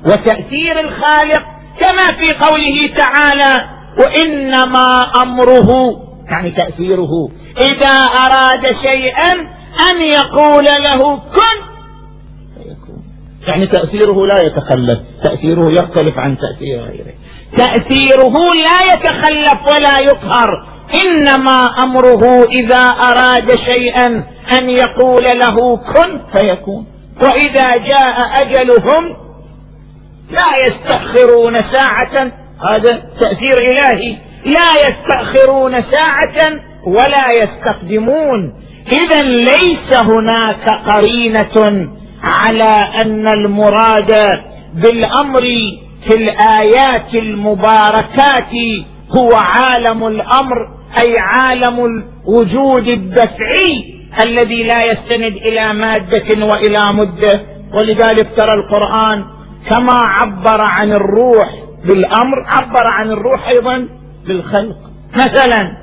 وتأثير 0.05 0.81
الخالق 0.81 1.43
كما 1.81 2.17
في 2.19 2.35
قوله 2.35 2.95
تعالى 2.97 3.69
وإنما 3.99 5.11
أمره 5.23 5.69
يعني 6.31 6.51
تأثيره. 6.51 7.29
إذا 7.61 7.99
أراد 8.01 8.77
شيئا 8.83 9.33
أن 9.91 10.01
يقول 10.01 10.65
له 10.65 11.17
كن 11.17 11.59
فيكون. 12.55 13.03
يعني 13.47 13.67
تأثيره 13.67 14.27
لا 14.27 14.47
يتخلف 14.47 14.99
تأثيره 15.25 15.69
يختلف 15.69 16.19
عن 16.19 16.39
تأثير 16.39 16.81
غيره. 16.81 17.15
تأثيره 17.57 18.35
لا 18.55 18.95
يتخلف 18.95 19.75
ولا 19.75 20.01
يقهر. 20.01 20.72
إنما 21.05 21.71
أمره 21.85 22.45
إذا 22.45 22.85
أراد 23.11 23.51
شيئا 23.67 24.07
أن 24.59 24.71
يقول 24.71 25.25
له 25.25 25.77
كن 25.77 26.21
فيكون. 26.39 26.87
وإذا 27.25 27.77
جاء 27.77 28.17
أجلهم 28.41 29.17
لا 30.31 30.57
يستأخرون 30.65 31.55
ساعة. 31.73 32.33
هذا 32.69 33.03
تأثير 33.21 33.57
إلهي. 33.61 34.17
لا 34.45 34.71
يستأخرون 34.89 35.73
ساعة 35.73 36.61
ولا 36.87 37.27
يستقدمون. 37.43 38.55
إذا 38.93 39.23
ليس 39.27 40.03
هناك 40.03 40.69
قرينة 40.87 41.89
على 42.23 43.03
أن 43.03 43.29
المراد 43.29 44.13
بالأمر 44.75 45.43
في 46.09 46.17
الآيات 46.17 47.15
المباركات 47.15 48.53
هو 49.19 49.31
عالم 49.37 50.07
الأمر. 50.07 50.82
أي 51.05 51.19
عالم 51.19 51.85
الوجود 51.85 52.89
الدفعي 52.89 53.95
الذي 54.27 54.63
لا 54.63 54.85
يستند 54.85 55.37
إلى 55.37 55.75
مادة 55.75 56.47
وإلى 56.47 56.93
مدة. 56.93 57.47
ولذلك 57.75 58.29
ترى 58.37 58.55
القرآن 58.55 59.25
كما 59.71 59.97
عبر 60.21 60.61
عن 60.61 60.93
الروح 60.93 61.51
بالأمر 61.85 62.37
عبر 62.55 62.87
عن 62.87 63.11
الروح 63.11 63.49
أيضا 63.49 63.89
بالخلق. 64.27 64.77
مثلا 65.15 65.77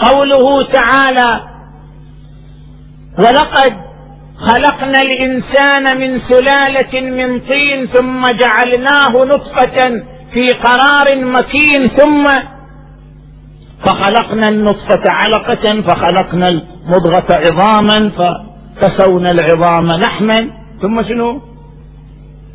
قوله 0.00 0.66
تعالى 0.72 1.40
ولقد 3.18 3.76
خلقنا 4.48 5.00
الإنسان 5.00 5.96
من 6.00 6.20
سلالة 6.30 7.00
من 7.00 7.40
طين 7.40 7.86
ثم 7.86 8.20
جعلناه 8.20 9.12
نطفة 9.26 10.02
في 10.32 10.48
قرار 10.48 11.24
مكين 11.24 11.86
ثم 11.96 12.24
فخلقنا 13.84 14.48
النطفة 14.48 15.02
علقة 15.08 15.82
فخلقنا 15.82 16.48
المضغة 16.48 17.26
عظاما 17.30 18.10
فكسونا 18.10 19.30
العظام 19.30 19.92
لحما. 19.92 20.50
ثم 20.82 21.02
شنو؟ 21.02 21.40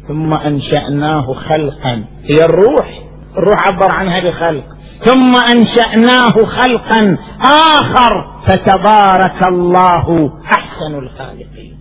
ثم 0.07 0.33
أنشأناه 0.33 1.33
خلقا. 1.33 2.03
هي 2.23 2.45
الروح. 2.45 2.89
الروح 3.37 3.57
عبر 3.67 3.93
عنها 3.93 4.19
بخلق 4.19 4.63
ثم 5.05 5.35
أنشأناه 5.51 6.35
خلقا 6.59 7.17
آخر. 7.45 8.27
فتبارك 8.47 9.47
الله 9.47 10.31
أحسن 10.45 10.95
الخالقين. 10.95 11.77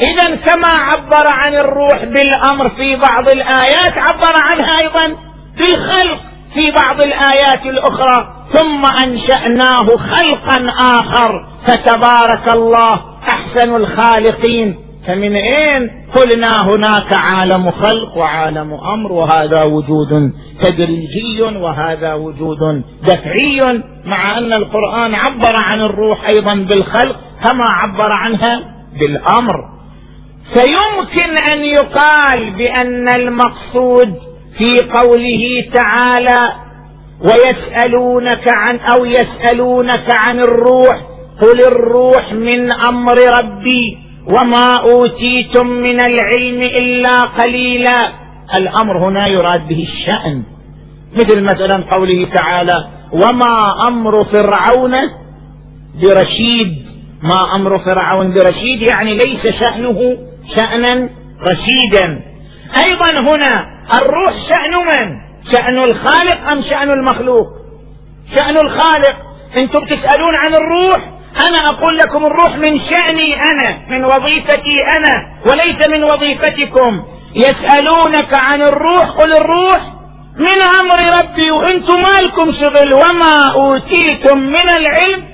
اذا 0.00 0.36
كما 0.36 0.74
عبر 0.74 1.26
عن 1.30 1.54
الروح 1.54 2.04
بالأمر 2.04 2.70
في 2.70 2.96
بعض 2.96 3.28
الآيات 3.28 3.92
عبر 3.92 4.32
عنها 4.36 4.78
أيضا 4.82 5.16
بالخلق 5.56 6.20
في 6.54 6.70
بعض 6.70 6.96
الآيات 7.06 7.66
الأخرى. 7.66 8.33
ثم 8.52 8.82
أنشأناه 9.04 9.86
خلقا 9.86 10.66
آخر. 10.80 11.46
فتبارك 11.66 12.56
الله 12.56 13.00
أحسن 13.32 13.76
الخالقين. 13.76 14.76
فمن 15.06 15.36
أين 15.36 15.90
قلنا 16.16 16.62
هناك 16.62 17.18
عالم 17.18 17.70
خلق 17.70 18.16
وعالم 18.16 18.74
أمر 18.74 19.12
وهذا 19.12 19.64
وجود 19.70 20.32
تدريجي 20.62 21.42
وهذا 21.42 22.14
وجود 22.14 22.82
دفعي. 23.02 23.60
مع 24.04 24.38
أن 24.38 24.52
القرآن 24.52 25.14
عبر 25.14 25.54
عن 25.58 25.80
الروح 25.80 26.24
أيضا 26.24 26.54
بالخلق 26.54 27.16
كما 27.44 27.64
عبر 27.64 28.12
عنها 28.12 28.60
بالأمر. 29.00 29.74
فيمكن 30.54 31.38
أن 31.38 31.58
يقال 31.58 32.50
بأن 32.50 33.08
المقصود 33.16 34.14
في 34.58 34.76
قوله 34.92 35.64
تعالى 35.74 36.52
ويسألونك 37.20 38.44
عن 38.56 38.78
أو 38.78 39.04
يسألونك 39.04 40.06
عن 40.14 40.38
الروح 40.38 40.96
قل 41.42 41.72
الروح 41.72 42.32
من 42.32 42.72
أمر 42.72 43.14
ربي 43.38 43.98
وما 44.36 44.80
أوتيتم 44.80 45.66
من 45.66 46.00
العلم 46.04 46.62
إلا 46.62 47.20
قليلا. 47.20 48.08
الأمر 48.54 48.98
هنا 48.98 49.26
يراد 49.26 49.68
به 49.68 49.88
الشأن. 49.92 50.42
مثل 51.14 51.42
مثلا 51.42 51.84
قوله 51.90 52.28
تعالى 52.34 52.88
وما 53.12 53.88
أمر 53.88 54.24
فرعون 54.24 54.92
برشيد. 56.02 56.84
ما 57.22 57.54
أمر 57.56 57.78
فرعون 57.78 58.34
برشيد 58.34 58.90
يعني 58.90 59.14
ليس 59.14 59.54
شأنه 59.60 60.16
شانا 60.56 61.08
رشيدا. 61.50 62.20
أيضا 62.86 63.10
هنا 63.20 63.66
الروح 63.96 64.32
شأن 64.50 64.70
من؟ 64.70 65.23
شأن 65.56 65.78
الخالق 65.78 66.50
أم 66.52 66.62
شأن 66.70 66.90
المخلوق؟ 66.90 67.46
شأن 68.38 68.56
الخالق. 68.56 69.16
أنتم 69.62 69.84
تسألون 69.86 70.36
عن 70.36 70.54
الروح 70.54 70.96
أنا 71.48 71.68
أقول 71.68 71.96
لكم 71.96 72.24
الروح 72.26 72.56
من 72.56 72.80
شأني 72.90 73.34
أنا 73.34 73.78
من 73.88 74.04
وظيفتي 74.04 74.76
أنا 74.96 75.26
وليس 75.46 75.88
من 75.88 76.04
وظيفتكم. 76.04 77.02
يسألونك 77.34 78.32
عن 78.44 78.62
الروح 78.62 79.04
قل 79.20 79.32
الروح 79.32 79.92
من 80.38 80.62
أمر 80.80 81.18
ربي 81.22 81.50
وأنتم 81.50 82.02
مالكم 82.02 82.52
شغل 82.52 82.94
وما 82.94 83.52
أوتيتم 83.54 84.38
من 84.38 84.68
العلم 84.78 85.24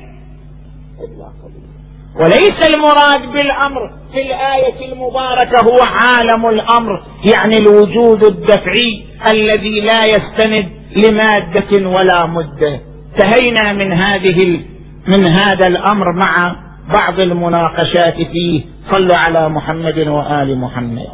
وليس 2.17 2.69
المراد 2.69 3.33
بالأمر 3.33 3.91
في 4.13 4.23
الآية 4.23 4.93
المباركة 4.93 5.57
هو 5.71 5.87
عالم 5.87 6.47
الأمر 6.49 7.03
يعني 7.35 7.59
الوجود 7.59 8.25
الدفعي 8.25 9.05
الذي 9.31 9.81
لا 9.81 10.05
يستند 10.05 10.69
لمادة 11.05 11.89
ولا 11.89 12.27
مدة. 12.27 12.81
انتهينا 13.15 13.73
من 13.73 13.93
هذه 13.93 14.61
من 15.09 15.29
هذا 15.29 15.67
الأمر 15.67 16.07
مع 16.13 16.57
بعض 16.95 17.21
المناقشات 17.21 18.15
فيه. 18.15 18.65
صلوا 18.91 19.17
على 19.17 19.49
محمد 19.49 19.99
وآل 19.99 20.59
محمد. 20.59 21.07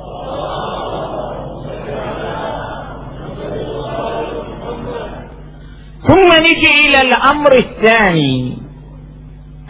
ثم 6.08 6.32
نجي 6.32 6.88
إلى 6.88 7.00
الأمر 7.08 7.50
الثاني. 7.52 8.65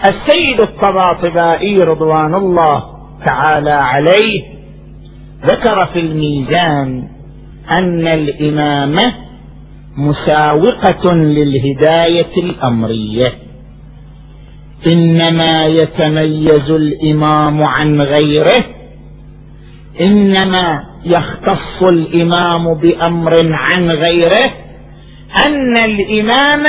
السيد 0.08 0.60
الطباطبائي 0.60 1.74
رضوان 1.76 2.34
الله 2.34 2.82
تعالى 3.26 3.70
عليه 3.70 4.42
ذكر 5.44 5.86
في 5.92 6.00
الميزان 6.00 7.08
أن 7.72 8.06
الإمامة 8.08 9.14
مساوقة 9.96 11.14
للهداية 11.14 12.32
الأمرية. 12.36 13.26
إنما 14.92 15.60
يتميز 15.66 16.70
الإمام 16.70 17.62
عن 17.64 18.00
غيره 18.00 18.64
إنما 20.00 20.84
يختص 21.04 21.88
الإمام 21.90 22.74
بأمر 22.74 23.34
عن 23.52 23.90
غيره 23.90 24.50
أن 25.46 25.84
الإمام 25.84 26.64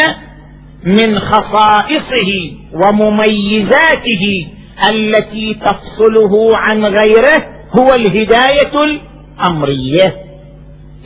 من 0.83 1.19
خصائصه 1.19 2.51
ومميزاته 2.73 4.47
التي 4.89 5.53
تفصله 5.53 6.49
عن 6.57 6.85
غيره 6.85 7.45
هو 7.79 7.87
الهداية 7.95 8.83
الأمرية. 8.83 10.15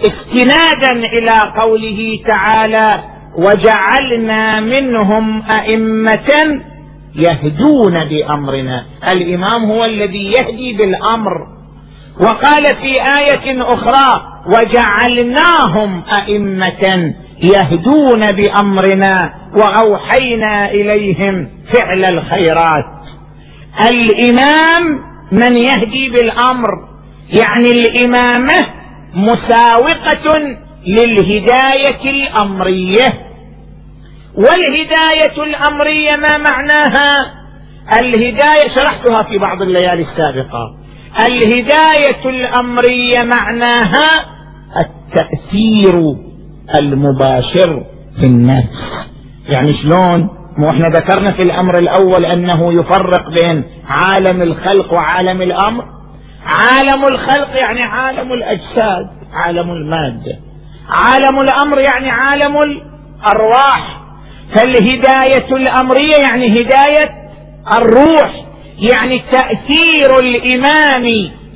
استنادا 0.02 1.08
إلى 1.08 1.34
قوله 1.62 2.20
تعالى 2.28 3.04
وجعلنا 3.38 4.60
منهم 4.60 5.44
أئمة 5.56 6.62
يهدون 7.16 8.06
بأمرنا 8.06 8.86
الإمام 9.12 9.72
هو 9.72 9.86
الذي 9.86 10.32
يهدي 10.40 10.74
بالأمر. 10.74 11.48
وقال 12.20 12.64
في 12.66 13.02
آية 13.20 13.62
أخرى 13.64 14.22
وجعلناهم 14.48 16.04
أئمة 16.18 17.14
يهدون 17.44 18.32
بأمرنا 18.32 19.34
وأوحينا 19.58 20.72
إليهم 20.72 21.50
فعل 21.74 22.06
الخيرات. 22.06 22.86
الإمام 23.92 25.00
من 25.32 25.58
يهدي 25.58 26.10
بالأمر 26.10 26.68
يعني 27.30 27.72
الإمامة 27.72 28.58
مساوقة 29.14 30.38
للهداية 30.88 32.10
الأمرية. 32.10 33.08
والهداية 34.36 35.44
الأمرية 35.44 36.16
ما 36.16 36.38
معناها؟ 36.38 37.34
الهداية 38.02 38.76
شرحتها 38.78 39.24
في 39.30 39.38
بعض 39.38 39.62
الليالي 39.62 40.02
السابقة. 40.12 40.76
الهداية 41.28 42.30
الأمرية 42.30 43.30
معناها 43.36 44.10
التأثير 44.82 46.31
المباشر 46.80 47.84
في 48.20 48.26
النفس 48.28 48.80
يعني 49.50 49.70
شلون؟ 49.84 50.30
مو 50.58 50.70
إحنا 50.70 50.90
ذكرنا 50.90 51.32
في 51.32 51.42
الأمر 51.42 51.80
الأول 51.80 52.26
أنه 52.26 52.74
يفرق 52.74 53.30
بين 53.30 53.64
عالم 53.88 54.42
الخلق 54.42 54.94
وعالم 54.94 55.42
الأمر؟ 55.42 55.86
عالم 56.46 57.04
الخلق 57.12 57.56
يعني 57.58 57.82
عالم 57.84 58.34
الأجساد 58.34 59.08
عالم 59.34 59.72
المادة. 59.72 60.38
عالم 60.94 61.40
الأمر 61.42 61.80
يعني 61.80 62.10
عالم 62.10 62.56
الأرواح. 62.58 64.02
فالهداية 64.56 65.56
الأمرية 65.56 66.16
يعني 66.24 66.48
هداية 66.62 67.22
الروح 67.78 68.46
يعني 68.94 69.24
تأثير 69.32 70.20
الإمام 70.24 71.08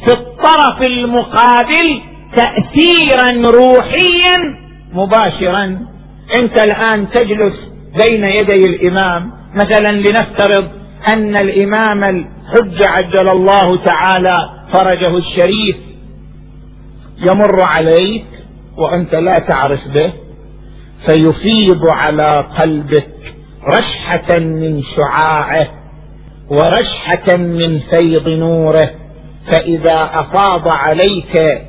في 0.06 0.13
الطرف 0.13 0.82
المقابل 0.82 2.01
تاثيرا 2.36 3.51
روحيا 3.51 4.64
مباشرا 4.95 5.79
أنت 6.36 6.60
الآن 6.60 7.10
تجلس 7.10 7.53
بين 8.05 8.23
يدي 8.23 8.65
الإمام. 8.69 9.31
مثلا 9.55 9.91
لنفترض 9.91 10.67
أن 11.13 11.36
الإمام 11.36 11.99
الحج 11.99 12.88
عجل 12.88 13.29
الله 13.29 13.84
تعالى 13.86 14.49
فرجه 14.73 15.17
الشريف 15.17 15.75
يمر 17.17 17.63
عليك 17.63 18.25
وأنت 18.77 19.15
لا 19.15 19.34
تعرف 19.39 19.79
به 19.93 20.13
فيفيض 21.08 21.81
على 21.93 22.45
قلبك 22.60 23.08
رشحة 23.67 24.39
من 24.39 24.84
شعاعه 24.95 25.67
ورشحة 26.49 27.38
من 27.38 27.79
فيض 27.79 28.29
نوره. 28.29 28.89
فإذا 29.51 30.10
أفاض 30.13 30.69
عليك 30.69 31.62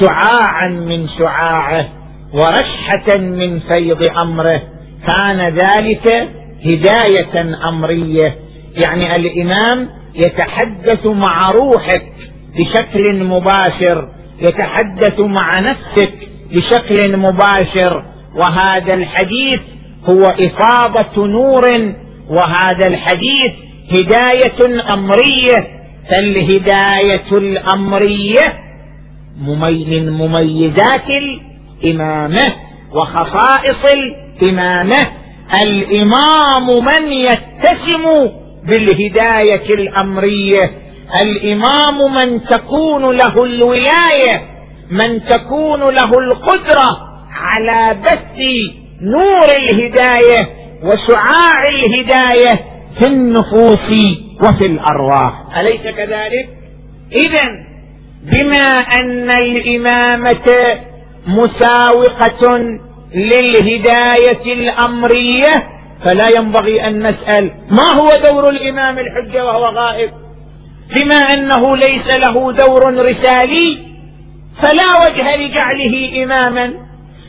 شعاعا 0.00 0.68
من 0.68 1.08
شعاعه 1.18 1.88
ورشحة 2.32 3.18
من 3.18 3.60
فيض 3.60 4.02
أمره. 4.22 4.62
كان 5.06 5.40
ذلك 5.40 6.28
هداية 6.64 7.58
أمرية. 7.68 8.34
يعني 8.84 9.12
الإمام 9.12 9.88
يتحدث 10.14 11.06
مع 11.06 11.50
روحك 11.50 12.12
بشكل 12.56 13.24
مباشر 13.24 14.08
يتحدث 14.40 15.20
مع 15.20 15.60
نفسك 15.60 16.12
بشكل 16.52 17.16
مباشر. 17.16 18.04
وهذا 18.36 18.94
الحديث 18.94 19.60
هو 20.04 20.20
إفاضة 20.20 21.26
نور 21.26 21.92
وهذا 22.28 22.86
الحديث 22.88 23.52
هداية 23.92 24.92
أمرية. 24.94 25.80
فالهداية 26.10 27.32
الأمرية 27.32 28.58
من 29.40 30.10
مميزات 30.10 31.10
الامامه 31.84 32.52
وخصائص 32.92 33.94
الإمامة. 33.94 35.20
الإمام 35.62 36.84
من 36.84 37.12
يتسم 37.12 38.30
بالهداية 38.64 39.74
الأمرية؟ 39.74 40.70
الإمام 41.22 42.14
من 42.14 42.40
تكون 42.44 43.02
له 43.02 43.44
الولاية 43.44 44.42
من 44.90 45.24
تكون 45.28 45.80
له 45.80 46.10
القدرة 46.18 46.88
على 47.32 47.96
بث 48.00 48.38
نور 49.02 49.46
الهداية 49.56 50.48
وشعاع 50.82 51.68
الهداية 51.68 52.64
في 53.00 53.06
النفوس 53.06 53.90
وفي 54.44 54.66
الأرواح. 54.66 55.58
أليس 55.58 55.80
كذلك؟ 55.82 56.48
اذا 57.12 57.48
بما 58.22 58.78
أن 59.00 59.30
الإمامة 59.30 60.44
مساوقة 61.26 62.58
للهداية 63.14 64.52
الأمرية 64.52 65.54
فلا 66.04 66.28
ينبغي 66.36 66.86
أن 66.86 66.98
نسأل 66.98 67.50
ما 67.70 67.84
هو 68.00 68.32
دور 68.32 68.44
الإمام 68.50 68.98
الحجة 68.98 69.44
وهو 69.44 69.64
غائب؟ 69.64 70.10
بما 70.96 71.16
أنه 71.34 71.62
ليس 71.76 72.14
له 72.26 72.52
دور 72.52 72.94
رسالي 72.94 73.78
فلا 74.62 74.88
وجه 75.04 75.36
لجعله 75.36 76.24
إماما 76.24 76.66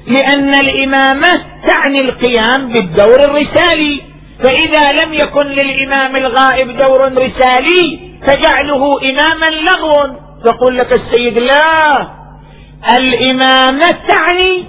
لأن 0.08 0.56
الإمامة 0.56 1.45
تعني 1.67 2.01
القيام 2.01 2.67
بالدور 2.73 3.17
الرسالي 3.30 4.01
فإذا 4.43 5.04
لم 5.06 5.13
يكن 5.13 5.47
للإمام 5.47 6.15
الغائب 6.15 6.67
دور 6.77 7.12
رسالي 7.12 7.99
فجعله 8.27 8.84
إماما 9.10 9.45
لغو. 9.69 10.15
يقول 10.47 10.77
لك 10.77 10.91
السيد 10.99 11.39
لا! 11.39 12.20
الامامه 12.89 13.91
تعني 14.09 14.65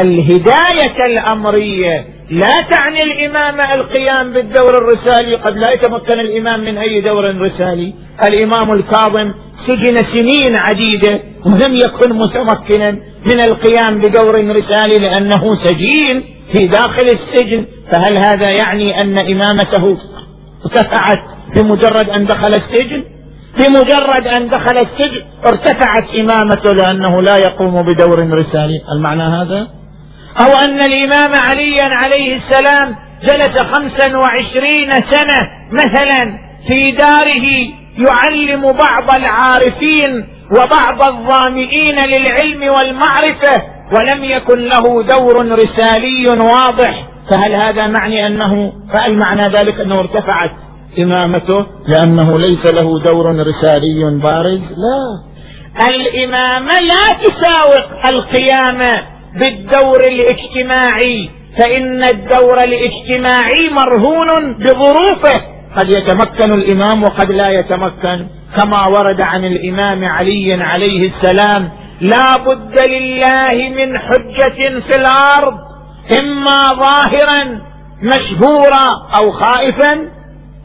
الهداية 0.00 1.06
الأمرية. 1.06 2.06
لا 2.30 2.62
تعني 2.70 3.02
الإمامة 3.02 3.74
القيام 3.74 4.32
بالدور 4.32 4.70
الرسالي 4.82 5.34
قد 5.34 5.56
لا 5.56 5.68
يتمكن 5.74 6.20
الإمام 6.20 6.60
من 6.60 6.78
أي 6.78 7.00
دور 7.00 7.36
رسالي. 7.40 7.94
الإمام 8.28 8.72
الكاظم 8.72 9.32
سجن 9.68 9.96
سنين 9.96 10.56
عديدة 10.56 11.20
ولم 11.46 11.74
يكن 11.74 12.12
متمكنا 12.12 12.90
من 13.30 13.40
القيام 13.40 13.98
بدور 13.98 14.34
رسالي 14.34 14.96
لأنه 15.06 15.64
سجين 15.64 16.24
في 16.54 16.66
داخل 16.66 17.06
السجن. 17.18 17.64
فهل 17.92 18.16
هذا 18.16 18.50
يعني 18.50 19.00
أن 19.02 19.18
إمامته 19.18 19.98
ارتفعت 20.64 21.18
بمجرد 21.56 22.10
أن 22.10 22.26
دخل 22.26 22.50
السجن؟ 22.50 23.04
بمجرد 23.58 24.26
أن 24.26 24.48
دخل 24.48 24.76
السجن 24.76 25.22
ارتفعت 25.46 26.04
إمامته 26.14 26.70
لأنه 26.74 27.22
لا 27.22 27.36
يقوم 27.36 27.82
بدور 27.82 28.38
رسالي 28.38 28.80
المعنى 28.92 29.22
هذا؟ 29.22 29.68
أو 30.40 30.52
أن 30.66 30.80
الإمام 30.80 31.32
عليا 31.48 31.84
عليه 31.84 32.36
السلام 32.36 32.96
جلس 33.22 33.60
خمسا 33.60 34.16
وعشرين 34.16 34.90
سنة 34.90 35.48
مثلا 35.72 36.38
في 36.68 36.90
داره 36.90 37.46
يعلم 38.08 38.62
بعض 38.62 39.14
العارفين 39.14 40.26
وبعض 40.56 41.08
الظامئين 41.08 41.96
للعلم 42.06 42.62
والمعرفة 42.62 43.62
ولم 43.96 44.24
يكن 44.24 44.58
له 44.58 45.02
دور 45.02 45.52
رسالي 45.52 46.24
واضح. 46.28 47.04
فهل 47.30 47.54
هذا 47.54 47.86
معني 47.86 48.26
أنه 48.26 48.72
فهل 48.94 49.18
معنى 49.18 49.48
ذلك 49.48 49.80
أنه 49.80 49.94
ارتفعت 49.94 50.50
إمامته 50.98 51.66
لأنه 51.88 52.38
ليس 52.38 52.72
له 52.72 53.02
دور 53.02 53.26
رسالي 53.26 54.20
بارز 54.22 54.60
لا. 54.60 55.32
الإمامة 55.90 56.72
لا 56.80 57.18
تساوق 57.24 58.06
القيامة 58.12 59.02
بالدور 59.40 60.00
الاجتماعي 60.10 61.30
فإن 61.58 62.00
الدور 62.04 62.58
الاجتماعي 62.58 63.70
مرهون 63.70 64.54
بظروفه. 64.58 65.40
قد 65.76 65.88
يتمكن 65.88 66.52
الإمام 66.52 67.02
وقد 67.02 67.30
لا 67.32 67.50
يتمكن. 67.50 68.26
كما 68.58 68.86
ورد 68.86 69.20
عن 69.20 69.44
الإمام 69.44 70.04
علي 70.04 70.54
عليه 70.62 71.10
السلام 71.10 71.70
لا 72.00 72.36
بد 72.46 72.88
لله 72.88 73.68
من 73.68 73.98
حجة 73.98 74.80
في 74.80 74.96
الأرض 74.98 75.54
إما 76.20 76.58
ظاهرا 76.80 77.60
مشهورا 78.02 78.86
أو 79.16 79.30
خائفا 79.32 80.08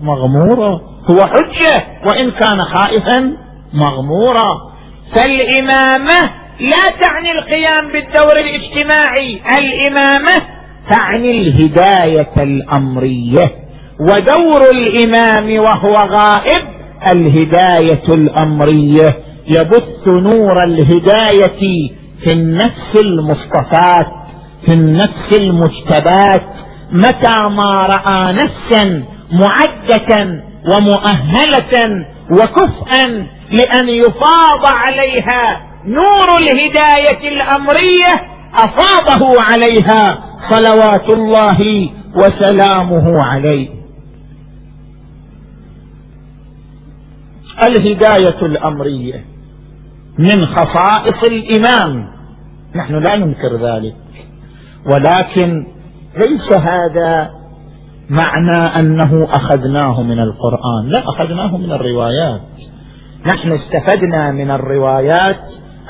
مغمورا 0.01 0.81
هو 1.11 1.17
حجة 1.27 1.83
وإن 2.09 2.31
كان 2.31 2.61
خائفا 2.61 3.33
مغمورا 3.73 4.71
فالإمامة 5.15 6.31
لا 6.59 6.83
تعني 7.01 7.31
القيام 7.31 7.87
بالدور 7.91 8.39
الاجتماعي 8.39 9.41
الإمامة 9.59 10.57
تعني 10.91 11.31
الهداية 11.41 12.33
الأمرية. 12.37 13.43
ودور 13.99 14.61
الإمام 14.73 15.59
وهو 15.63 15.93
غائب 15.93 16.63
الهداية 17.11 18.03
الأمرية. 18.15 19.17
يبث 19.47 20.07
نور 20.07 20.63
الهداية 20.63 21.59
في 22.23 22.33
النفس 22.33 23.01
المصطفات 23.03 24.07
في 24.65 24.73
النفس 24.73 25.39
المجتبات 25.39 26.43
متى 26.91 27.39
ما 27.49 27.71
رأى 27.79 28.33
نفسا 28.33 29.03
معدة 29.31 30.41
ومؤهلة 30.71 32.05
وكفءا 32.31 33.07
لأن 33.51 33.89
يفاض 33.89 34.65
عليها 34.75 35.61
نور 35.85 36.37
الهداية 36.39 37.29
الأمرية 37.33 38.13
أفاضه 38.53 39.41
عليها 39.41 40.23
صلوات 40.49 41.13
الله 41.17 41.89
وسلامه 42.15 43.23
عليه. 43.23 43.69
الهداية 47.63 48.41
الأمرية 48.41 49.25
من 50.17 50.45
خصائص 50.45 51.29
الامام 51.31 52.07
نحن 52.75 52.93
لا 52.93 53.15
ننكر 53.17 53.55
ذلك. 53.55 53.95
ولكن 54.85 55.67
ليس 56.15 56.57
هذا 56.69 57.36
معنى 58.09 58.79
أنه 58.79 59.27
أخذناه 59.35 60.01
من 60.01 60.19
القرآن. 60.19 60.87
لا 60.87 61.03
أخذناه 61.09 61.57
من 61.57 61.71
الروايات. 61.71 62.41
نحن 63.33 63.51
استفدنا 63.51 64.31
من 64.31 64.51
الروايات 64.51 65.37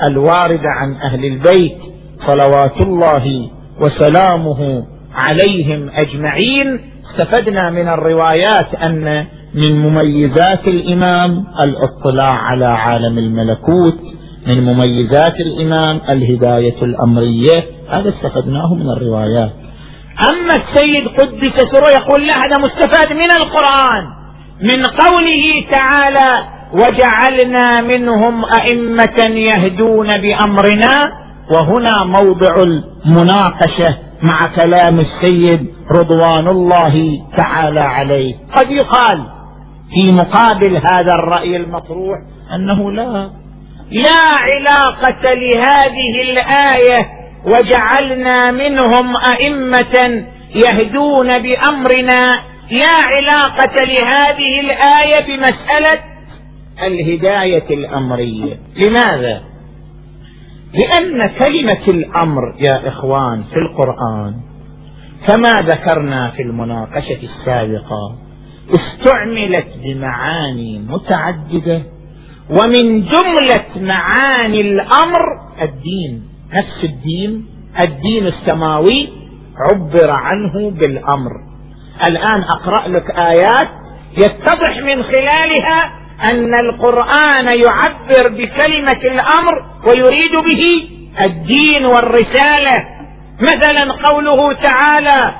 الواردة 0.08 0.68
عن 0.80 0.94
أهل 0.94 1.24
البيت 1.24 1.78
صلوات 2.26 2.86
الله 2.86 3.50
وسلامه 3.80 4.84
عليهم 5.14 5.90
أجمعين. 5.90 6.80
استفدنا 7.10 7.70
من 7.70 7.88
الروايات 7.88 8.74
أن 8.74 9.24
من 9.54 9.72
مميزات 9.78 10.68
الإمام 10.68 11.44
الاطلاع 11.66 12.32
على 12.32 12.66
عالم 12.66 13.18
الملكوت 13.18 13.98
من 14.46 14.64
مميزات 14.64 15.40
الإمام 15.40 16.00
الهداية 16.10 16.82
الأمرية. 16.82 17.64
هذا 17.88 18.08
استفدناه 18.08 18.74
من 18.74 18.90
الروايات. 18.90 19.52
أما 20.30 20.62
السيد 20.64 21.08
قدس 21.08 21.56
سره 21.72 21.90
يقول 22.02 22.26
لا 22.26 22.34
هذا 22.34 22.54
مستفاد 22.60 23.12
من 23.12 23.30
القرآن 23.30 24.04
من 24.62 24.82
قوله 24.84 25.64
تعالى 25.72 26.44
وجعلنا 26.72 27.80
منهم 27.80 28.44
أئمة 28.60 29.36
يهدون 29.36 30.18
بأمرنا 30.18 31.12
وهنا 31.54 32.04
موضع 32.04 32.54
المناقشة 32.62 33.98
مع 34.22 34.46
كلام 34.60 35.00
السيد 35.00 35.68
رضوان 35.96 36.48
الله 36.48 36.94
تعالى 37.36 37.80
عليه. 37.80 38.34
قد 38.56 38.70
يقال 38.70 39.22
في 39.96 40.12
مقابل 40.12 40.76
هذا 40.92 41.14
الرأي 41.14 41.56
المطروح 41.56 42.18
أنه 42.54 42.92
لا 42.92 43.30
لا 43.90 44.20
علاقة 44.30 45.34
لهذه 45.34 46.22
الآية 46.22 47.08
وجعلنا 47.52 48.50
منهم 48.50 49.16
أئمة 49.16 50.24
يهدون 50.66 51.38
بأمرنا. 51.38 52.42
لا 52.70 52.94
علاقة 53.06 53.84
لهذه 53.84 54.60
الآية 54.60 55.26
بمسألة 55.26 56.00
الهداية 56.82 57.70
الأمرية. 57.70 58.58
لماذا؟ 58.76 59.42
لأن 60.74 61.26
كلمة 61.26 61.84
الأمر 61.88 62.54
يا 62.66 62.88
إخوان 62.88 63.42
في 63.42 63.56
القرآن 63.56 64.34
كما 65.28 65.62
ذكرنا 65.62 66.30
في 66.30 66.42
المناقشة 66.42 67.18
السابقة 67.22 68.18
استعملت 68.70 69.68
بمعاني 69.84 70.78
متعددة 70.78 71.82
ومن 72.50 73.04
جملة 73.04 73.66
معاني 73.76 74.60
الأمر 74.60 75.24
الدين. 75.62 76.27
نفس 76.52 76.84
الدين 76.84 77.46
الدين 77.80 78.26
السماوي 78.26 79.08
عبر 79.70 80.10
عنه 80.10 80.70
بالأمر. 80.70 81.30
الآن 82.08 82.42
أقرأ 82.42 82.88
لك 82.88 83.10
آيات 83.10 83.68
يتضح 84.12 84.76
من 84.84 85.02
خلالها 85.02 85.92
أن 86.30 86.54
القرآن 86.54 87.46
يعبر 87.46 88.24
بكلمة 88.30 89.02
الأمر 89.04 89.64
ويريد 89.88 90.32
به 90.32 90.88
الدين 91.26 91.86
والرسالة. 91.86 92.84
مثلا 93.40 93.92
قوله 93.92 94.52
تعالى 94.52 95.34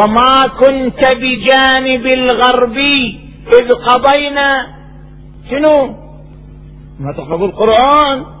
وما 0.00 0.48
كنت 0.60 1.12
بجانب 1.12 2.06
الغربي 2.06 3.20
إذ 3.60 3.72
قضينا 3.72 4.66
شنو؟ 5.50 5.94
ما 7.00 7.12
تقرأ 7.12 7.44
القرآن. 7.44 8.37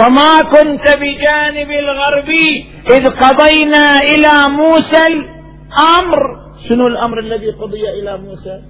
وما 0.00 0.40
كنت 0.42 0.96
بجانب 0.96 1.70
الغربي 1.70 2.66
إذ 2.90 3.06
قضينا 3.06 3.98
إلى 3.98 4.50
موسى 4.50 5.02
الأمر. 5.12 6.44
شنو 6.68 6.86
الأمر 6.86 7.18
الذي 7.18 7.50
قضي 7.50 7.90
إلى 7.90 8.18
موسى؟ 8.18 8.62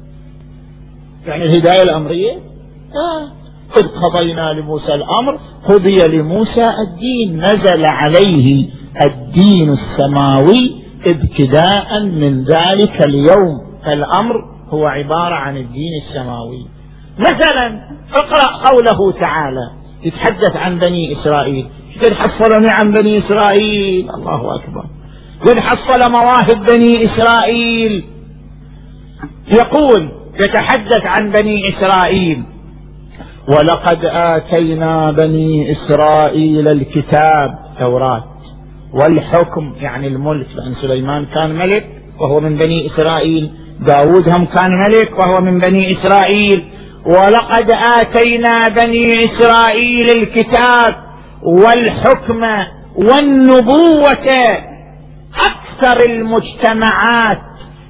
يعني 1.27 1.45
الهداية 1.45 1.83
الأمرية؟ 1.83 2.33
آه. 2.33 3.25
إذ 3.79 3.87
قضينا 4.03 4.53
لموسى 4.53 4.95
الأمر 4.95 5.39
قضي 5.69 5.97
لموسى 6.09 6.71
الدين. 6.89 7.41
نزل 7.41 7.83
عليه 7.87 8.69
الدين 9.07 9.73
السماوي 9.73 10.85
ابتداء 11.07 12.01
من 12.01 12.45
ذلك 12.45 13.07
اليوم. 13.07 13.81
فالأمر 13.85 14.35
هو 14.69 14.87
عبارة 14.87 15.35
عن 15.35 15.57
الدين 15.57 15.93
السماوي. 16.09 16.67
مثلا 17.19 17.81
اقرأ 18.17 18.71
قوله 18.71 19.13
تعالى 19.23 19.84
يتحدث 20.05 20.57
عن 20.57 20.79
بني 20.79 21.17
إسرائيل. 21.21 21.67
قد 22.05 22.13
حصلني 22.13 22.71
عن 22.71 22.93
بني 22.93 23.19
إسرائيل. 23.19 24.11
الله 24.15 24.55
أكبر. 24.55 24.85
قد 25.47 25.59
حصل 25.59 26.13
مواهب 26.13 26.67
بني 26.75 27.07
إسرائيل. 27.07 28.05
يقول 29.55 30.11
يتحدث 30.41 31.07
عن 31.07 31.31
بني 31.31 31.63
إسرائيل. 31.69 32.43
ولقد 33.49 34.05
آتينا 34.05 35.13
بني 35.13 35.73
إسرائيل 35.73 36.69
الكتاب 36.69 37.59
توراة 37.79 38.25
والحكم 38.93 39.73
يعني 39.81 40.07
الملك 40.07 40.47
لأن 40.57 40.75
سليمان 40.83 41.27
كان 41.41 41.55
ملك 41.55 41.87
وهو 42.21 42.41
من 42.41 42.57
بني 42.57 42.87
إسرائيل. 42.87 43.51
داود 43.81 44.29
هم 44.37 44.45
كان 44.47 44.71
ملك 44.89 45.19
وهو 45.19 45.41
من 45.41 45.59
بني 45.59 45.97
إسرائيل. 45.99 46.65
ولقد 47.07 47.71
آتينا 48.01 48.69
بني 48.69 49.09
إسرائيل 49.09 50.07
الكتاب 50.17 50.97
والحكم 51.43 52.43
والنبوة 52.97 54.29
أكثر 55.35 56.11
المجتمعات 56.11 57.39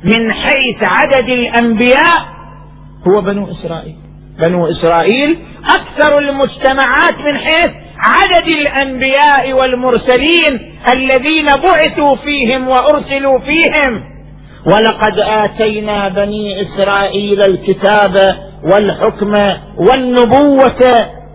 من 0.05 0.33
حيث 0.33 0.77
عدد 0.85 1.29
الأنبياء 1.29 2.35
هو 3.09 3.21
بنو 3.21 3.47
إسرائيل. 3.51 3.97
بنو 4.47 4.67
إسرائيل 4.67 5.39
أكثر 5.65 6.19
المجتمعات 6.19 7.19
من 7.19 7.39
حيث 7.39 7.71
عدد 8.07 8.49
الأنبياء 8.49 9.53
والمرسلين 9.53 10.75
الذين 10.95 11.47
بعثوا 11.47 12.17
فيهم 12.17 12.69
وأرسلوا 12.69 13.39
فيهم. 13.39 14.14
ولقد 14.67 15.19
آتينا 15.19 16.09
بني 16.09 16.63
إسرائيل 16.63 17.41
الكتاب 17.43 18.15
والحكم 18.73 19.33
والنبوة 19.79 20.81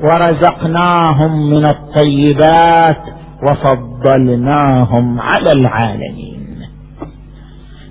ورزقناهم 0.01 1.49
من 1.49 1.65
الطيبات 1.65 3.01
وفضلناهم 3.49 5.19
على 5.21 5.51
العالمين. 5.51 6.39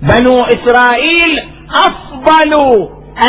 بنو 0.01 0.35
إسرائيل 0.35 1.39
أفضل 1.87 2.53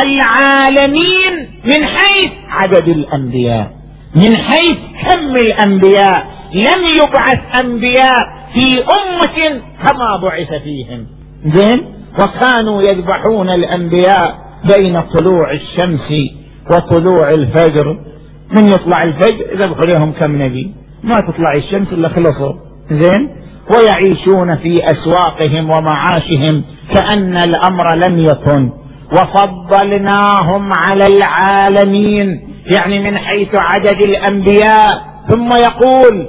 العالمين 0.03 1.49
من 1.65 1.87
حيث 1.87 2.31
عدد 2.49 2.89
الأنبياء 2.89 3.71
من 4.17 4.37
حيث 4.37 4.79
كم 5.09 5.33
الأنبياء 5.33 6.27
لم 6.55 6.85
يبعث 7.03 7.65
أنبياء 7.65 8.21
في 8.55 8.79
أمة 8.79 9.61
كما 9.87 10.17
بعث 10.23 10.63
فيهم. 10.63 11.07
زين؟ 11.47 12.00
وكانوا 12.19 12.83
يذبحون 12.83 13.51
الأنبياء 13.51 14.39
بين 14.77 15.03
طلوع 15.03 15.53
الشمس 15.53 16.13
وطلوع 16.73 17.31
الفجر. 17.31 17.99
من 18.57 18.69
يطلع 18.69 19.05
الفجر؟ 19.05 19.47
يذبحوا 19.53 19.85
لهم 19.85 20.13
كم 20.13 20.43
نبي؟ 20.43 20.75
ما 21.03 21.17
تطلع 21.17 21.55
الشمس 21.55 21.93
إلا 21.93 22.09
خلصوا. 22.09 22.53
زين؟ 22.91 23.31
ويعيشون 23.75 24.57
في 24.57 24.75
أسواقهم 24.85 25.71
ومعاشهم 25.71 26.65
كأن 26.95 27.37
الأمر 27.37 27.97
لم 28.09 28.19
يكن. 28.19 28.71
وفضلناهم 29.13 30.71
على 30.83 31.07
العالمين 31.07 32.41
يعني 32.77 33.11
من 33.11 33.19
حيث 33.19 33.49
عدد 33.73 34.07
الأنبياء. 34.07 35.11
ثم 35.29 35.49
يقول 35.49 36.27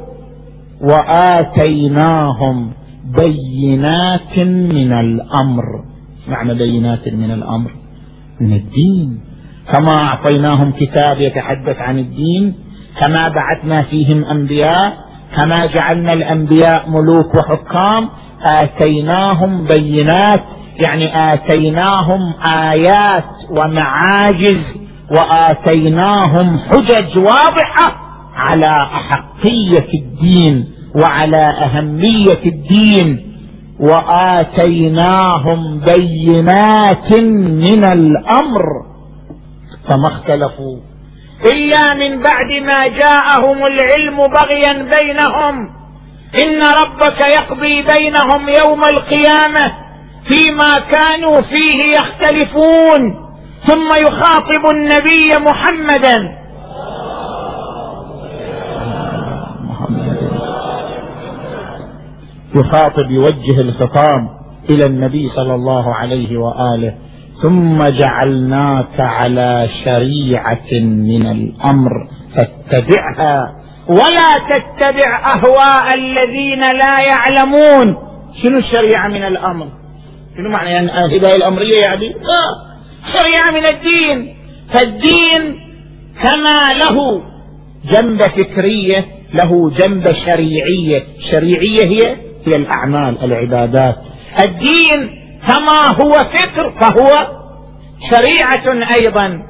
وآتيناهم 0.81 2.71
بينات 3.05 4.39
من 4.73 4.91
الأمر. 4.93 5.63
معنى 6.27 6.53
بينات 6.53 7.07
من 7.07 7.31
الأمر؟ 7.31 7.71
من 8.41 8.53
الدين. 8.53 9.21
كما 9.73 9.93
أعطيناهم 9.97 10.71
كتاب 10.71 11.17
يتحدث 11.17 11.77
عن 11.77 11.99
الدين 11.99 12.53
كما 13.01 13.29
بعثنا 13.29 13.83
فيهم 13.83 14.23
أنبياء 14.23 14.93
كما 15.37 15.65
جعلنا 15.65 16.13
الأنبياء 16.13 16.89
ملوك 16.89 17.35
وحكام 17.35 18.09
آتيناهم 18.61 19.65
بينات 19.77 20.43
يعني 20.85 21.33
آتيناهم 21.33 22.33
آيات 22.43 23.23
ومعاجز 23.49 24.61
وآتيناهم 25.11 26.59
حجج 26.59 27.17
واضحة 27.17 27.95
على 28.35 28.71
أحقية 28.71 29.89
الدين. 29.93 30.71
وعلى 30.95 31.53
أهمية 31.65 32.41
الدين 32.45 33.31
وآتيناهم 33.79 35.79
بينات 35.79 37.19
من 37.63 37.83
الأمر. 37.85 38.63
فما 39.89 40.07
اختلفوا 40.07 40.77
إلا 41.53 41.93
من 41.93 42.21
بعد 42.21 42.51
ما 42.63 42.87
جاءهم 42.87 43.57
العلم 43.65 44.17
بغيا 44.17 44.73
بينهم. 44.73 45.69
إن 46.43 46.61
ربك 46.61 47.19
يقضي 47.35 47.81
بينهم 47.81 48.49
يوم 48.49 48.81
القيامة 48.93 49.73
فيما 50.29 50.79
كانوا 50.91 51.41
فيه 51.41 51.83
يختلفون. 51.91 53.21
ثم 53.67 53.87
يخاطب 54.01 54.65
النبي 54.75 55.31
محمدا 55.49 56.40
يخاطب 62.55 63.11
يوجه 63.11 63.61
الخطاب 63.61 64.27
إلى 64.69 64.85
النبي 64.85 65.29
صلى 65.35 65.55
الله 65.55 65.95
عليه 65.95 66.37
وآله 66.37 66.93
ثم 67.43 67.77
جعلناك 67.77 68.99
على 68.99 69.69
شريعة 69.85 70.71
من 70.81 71.25
الأمر 71.27 71.91
فاتبعها 72.35 73.55
ولا 73.87 74.31
تتبع 74.49 75.33
أهواء 75.33 75.93
الذين 75.93 76.59
لا 76.59 76.99
يعلمون. 76.99 77.97
شنو 78.43 78.57
الشريعة 78.57 79.07
من 79.07 79.23
الأمر؟ 79.23 79.67
شنو 80.37 80.49
معنى 80.57 80.69
يعني 80.69 81.05
الهدايه 81.05 81.35
الامريه 81.35 81.81
يعني؟ 81.85 82.07
لا 82.09 82.43
شريعة 83.13 83.51
من 83.51 83.65
الدين. 83.65 84.35
فالدين 84.73 85.59
كما 86.23 86.69
له 86.85 87.21
جنب 87.91 88.21
فكرية 88.21 89.05
له 89.41 89.69
جنب 89.69 90.05
شريعية. 90.25 91.03
شريعية 91.31 91.85
هي 91.85 92.15
هي 92.47 92.51
الأعمال 92.55 93.23
العبادات. 93.23 93.95
الدين 94.43 95.21
كما 95.47 95.95
هو 96.03 96.11
فكر 96.11 96.73
فهو 96.81 97.27
شريعة 98.11 98.87
أيضا. 98.99 99.43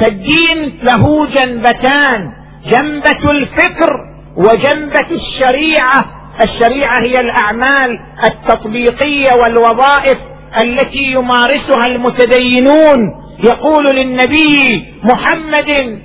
فالدين 0.00 0.78
له 0.92 1.26
جنبتان 1.26 2.32
جنبة 2.66 3.30
الفكر 3.30 3.90
وجنبة 4.36 5.08
الشريعة. 5.10 6.04
الشريعة 6.44 7.00
هي 7.02 7.12
الأعمال 7.20 7.98
التطبيقية 8.24 9.28
والوظائف 9.42 10.18
التي 10.62 11.12
يمارسها 11.12 11.86
المتدينون. 11.86 12.98
يقول 13.44 13.86
للنبي 13.96 14.86
محمد 15.04 16.00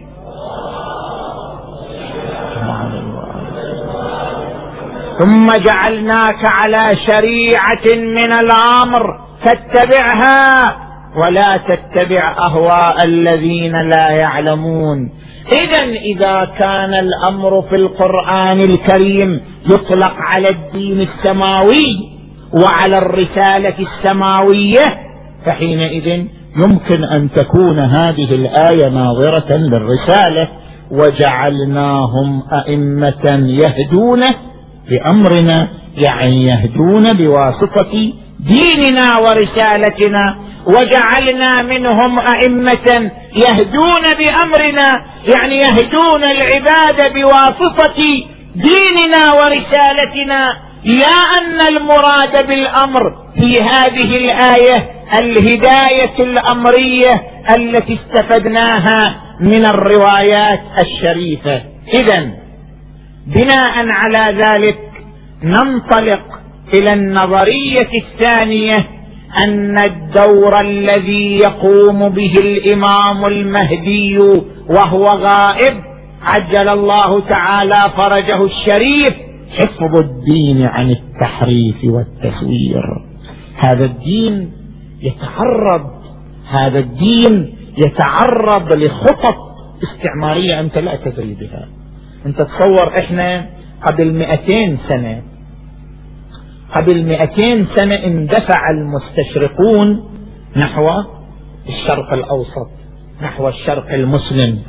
ثم 5.24 5.46
جعلناك 5.46 6.46
على 6.46 6.90
شريعة 7.12 7.96
من 7.96 8.32
الأمر 8.32 9.20
فاتبعها 9.46 10.76
ولا 11.16 11.60
تتبع 11.68 12.36
أهواء 12.48 13.06
الذين 13.06 13.72
لا 13.72 14.10
يعلمون. 14.12 15.12
اذا 15.52 15.88
إذا 15.88 16.46
كان 16.62 16.94
الأمر 16.94 17.62
في 17.62 17.76
القرآن 17.76 18.62
الكريم 18.62 19.42
يطلق 19.66 20.14
على 20.18 20.50
الدين 20.50 21.08
السماوي 21.08 22.14
وعلى 22.64 22.98
الرسالة 22.98 23.76
السماوية 23.80 24.86
فحينئذ 25.46 26.26
يمكن 26.64 27.04
أن 27.04 27.30
تكون 27.32 27.80
هذه 27.80 28.36
الآية 28.36 28.90
ناظرة 28.90 29.58
للرسالة 29.58 30.48
وجعلناهم 30.92 32.44
أئمة 32.54 33.48
يهدون 33.48 34.24
بامرنا 34.90 35.68
يعني 35.98 36.46
يهدون 36.46 37.04
بواسطة 37.14 38.14
ديننا 38.40 39.18
ورسالتنا 39.18 40.36
وجعلنا 40.68 41.56
منهم 41.64 42.16
أئمة 42.36 43.12
يهدون 43.36 44.04
بأمرنا 44.20 45.06
يعني 45.34 45.56
يهدون 45.56 46.24
العباد 46.24 47.14
بواسطة 47.14 47.96
ديننا 48.56 49.24
ورسالتنا. 49.34 50.58
لا 50.86 51.18
أن 51.40 51.68
المراد 51.68 52.48
بالأمر 52.48 53.16
في 53.40 53.64
هذه 53.64 54.18
الآية 54.18 54.92
الهداية 55.22 56.16
الأمرية 56.20 57.24
التي 57.58 58.00
استفدناها 58.00 59.16
من 59.40 59.66
الروايات 59.66 60.62
الشريفة. 60.86 61.62
اذا 61.94 62.43
بناء 63.28 63.88
على 63.88 64.44
ذلك 64.44 64.80
ننطلق 65.44 66.24
إلى 66.74 66.94
النظرية 66.94 67.90
الثانية 68.04 68.88
أن 69.46 69.76
الدور 69.90 70.62
الذي 70.62 71.38
يقوم 71.38 72.10
به 72.10 72.34
الإمام 72.42 73.26
المهدي 73.26 74.18
وهو 74.70 75.04
غائب 75.04 75.84
عجل 76.22 76.70
الله 76.70 77.20
تعالى 77.30 77.84
فرجه 77.98 78.44
الشريف 78.46 79.14
حفظ 79.60 80.00
الدين 80.00 80.62
عن 80.62 80.90
التحريف 80.90 81.76
والتسوير. 81.84 82.84
هذا 83.66 83.86
الدين 83.86 84.52
يتعرض 85.02 85.92
هذا 86.60 86.80
الدين 86.80 87.56
يتعرض 87.78 88.76
لخطط 88.76 89.38
استعمارية 89.84 90.60
أنت 90.60 90.78
لا 90.78 90.96
تدري 90.96 91.38
بها. 91.42 91.68
انت 92.26 92.42
تصور 92.42 92.98
إحنا 93.00 93.46
قبل 93.86 94.14
مئتين 94.14 94.78
سنة. 94.90 95.22
قبل 96.76 97.04
مئتين 97.04 97.68
سنة 97.76 97.96
اندفع 97.96 98.70
المستشرقون 98.70 100.10
نحو 100.56 100.90
الشرق 101.70 102.14
الأوسط 102.14 102.70
نحو 103.22 103.50
الشرق 103.50 103.94
المسلم. 103.94 104.60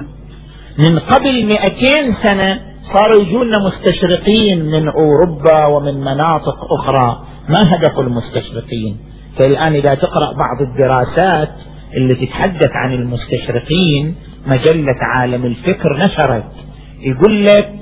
من 0.79 0.99
قبل 0.99 1.47
مئتين 1.47 2.15
سنة 2.23 2.61
صاروا 2.95 3.23
يجونا 3.23 3.59
مستشرقين 3.59 4.65
من 4.65 4.89
أوروبا 4.89 5.67
ومن 5.67 6.01
مناطق 6.01 6.73
أخرى. 6.81 7.25
ما 7.49 7.61
هدف 7.75 7.99
المستشرقين؟ 8.01 8.97
فالآن 9.39 9.73
إذا 9.75 9.95
تقرأ 9.95 10.33
بعض 10.33 10.61
الدراسات 10.61 11.51
اللي 11.97 12.27
تتحدث 12.27 12.71
عن 12.73 12.93
المستشرقين 12.93 14.15
مجلة 14.47 14.97
عالم 15.01 15.47
الفكر 15.47 15.97
نشرت 15.97 16.45
يقول 17.05 17.45
لك 17.45 17.75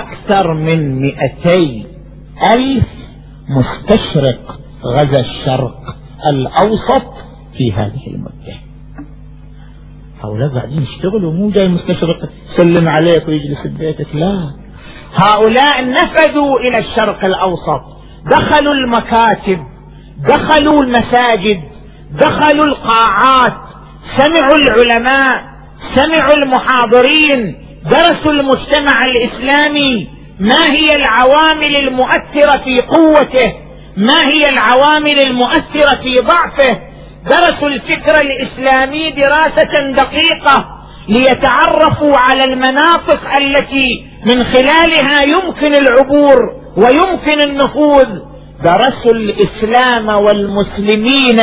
أكثر 0.00 0.54
من 0.54 1.00
مئتي 1.02 1.86
ألف 2.56 2.84
مستشرق 3.48 4.58
غزا 4.84 5.20
الشرق 5.20 5.96
الأوسط 6.30 7.12
في 7.58 7.72
هذه 7.72 8.06
المدة. 8.06 8.54
هؤلاء 10.24 10.48
قاعدين 10.54 10.82
يشتغلوا 10.82 11.32
مو 11.32 11.50
جاي 11.50 11.68
مستشرق 11.68 12.28
سلم 12.56 12.88
عليك 12.88 13.28
ويجلس 13.28 13.66
ببيتك 13.66 14.14
لا. 14.14 14.50
هؤلاء 15.22 15.90
نفذوا 15.90 16.60
إلى 16.60 16.78
الشرق 16.78 17.24
الأوسط 17.24 17.82
دخلوا 18.30 18.74
المكاتب 18.74 19.58
دخلوا 20.28 20.82
المساجد 20.82 21.60
دخلوا 22.12 22.64
القاعات 22.66 23.56
سمعوا 24.16 24.58
العلماء 24.66 25.44
سمعوا 25.94 26.34
المحاضرين 26.44 27.56
درسوا 27.84 28.32
المجتمع 28.32 29.00
الإسلامي 29.04 30.08
ما 30.40 30.64
هي 30.70 30.96
العوامل 30.96 31.76
المؤثرة 31.76 32.64
في 32.64 32.78
قوته؟ 32.78 33.52
ما 33.96 34.28
هي 34.28 34.42
العوامل 34.48 35.20
المؤثرة 35.26 36.02
في 36.02 36.16
ضعفه؟ 36.16 36.80
درسوا 37.30 37.68
الفكر 37.68 38.14
الإسلامي 38.22 39.10
دراسة 39.10 39.92
دقيقة 39.92 40.66
ليتعرفوا 41.08 42.14
على 42.18 42.44
المناطق 42.44 43.34
التي 43.36 44.06
من 44.26 44.44
خلالها 44.44 45.20
يمكن 45.28 45.72
العبور 45.74 46.38
ويمكن 46.76 47.48
النفوذ. 47.48 48.08
درسوا 48.64 49.12
الإسلام 49.14 50.08
والمسلمين 50.08 51.36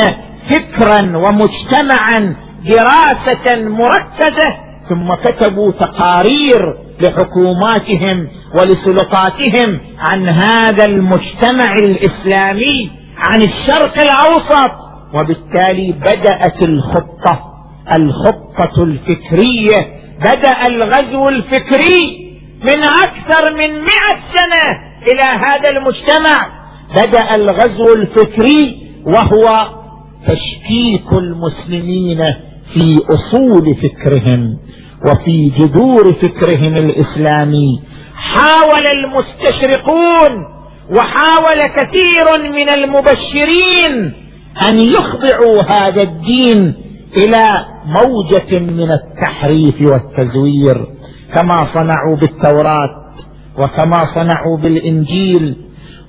فكرا 0.51 1.17
ومجتمعا 1.17 2.35
دراسة 2.65 3.55
مركزة 3.61 4.66
ثم 4.89 5.07
كتبوا 5.11 5.71
تقارير 5.71 6.77
لحكوماتهم 7.01 8.27
ولسلطاتهم 8.59 9.79
عن 10.09 10.27
هذا 10.27 10.85
المجتمع 10.89 11.75
الإسلامي 11.81 12.89
عن 13.17 13.39
الشرق 13.39 13.93
الأوسط. 14.01 14.71
وبالتالي 15.13 15.91
بدأت 15.91 16.63
الخطة 16.65 17.53
الخطة 17.99 18.83
الفكرية 18.83 19.77
بدأ 20.19 20.67
الغزو 20.67 21.29
الفكري 21.29 22.27
من 22.61 22.83
أكثر 22.83 23.53
من 23.53 23.81
مئة 23.81 24.17
سنة 24.35 24.65
إلى 25.11 25.39
هذا 25.45 25.69
المجتمع. 25.77 26.37
بدأ 26.95 27.35
الغزو 27.35 27.93
الفكري 27.97 28.87
وهو 29.05 29.67
تشكيك 30.27 31.13
المسلمين 31.13 32.17
في 32.73 32.95
أصول 33.15 33.75
فكرهم. 33.75 34.57
وفي 35.05 35.49
جذور 35.59 36.13
فكرهم 36.21 36.75
الإسلامي 36.77 37.81
حاول 38.15 38.85
المستشرقون 38.97 40.45
وحاول 40.97 41.67
كثير 41.75 42.51
من 42.51 42.69
المبشرين 42.73 44.13
أن 44.69 44.79
يخضعوا 44.79 45.59
هذا 45.79 46.01
الدين 46.03 46.73
إلى 47.17 47.65
موجة 47.85 48.59
من 48.59 48.89
التحريف 48.91 49.91
والتزوير 49.91 50.87
كما 51.35 51.55
صنعوا 51.75 52.15
بالتوراة 52.15 52.89
وكما 53.57 54.01
صنعوا 54.15 54.57
بالإنجيل 54.57 55.55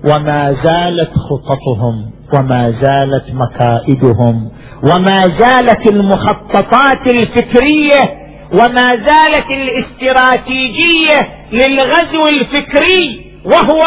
وما 0.04 0.56
زالت 0.64 1.10
خططهم 1.30 2.10
وما 2.34 2.70
زالت 2.82 3.24
مكائدهم 3.34 4.50
وما 4.82 5.22
زالت 5.38 5.92
المخططات 5.92 7.12
الفكرية 7.14 8.27
وما 8.52 8.88
زالت 8.90 9.46
الاستراتيجية 9.50 11.18
للغزو 11.52 12.26
الفكري 12.26 13.30
وهو 13.44 13.82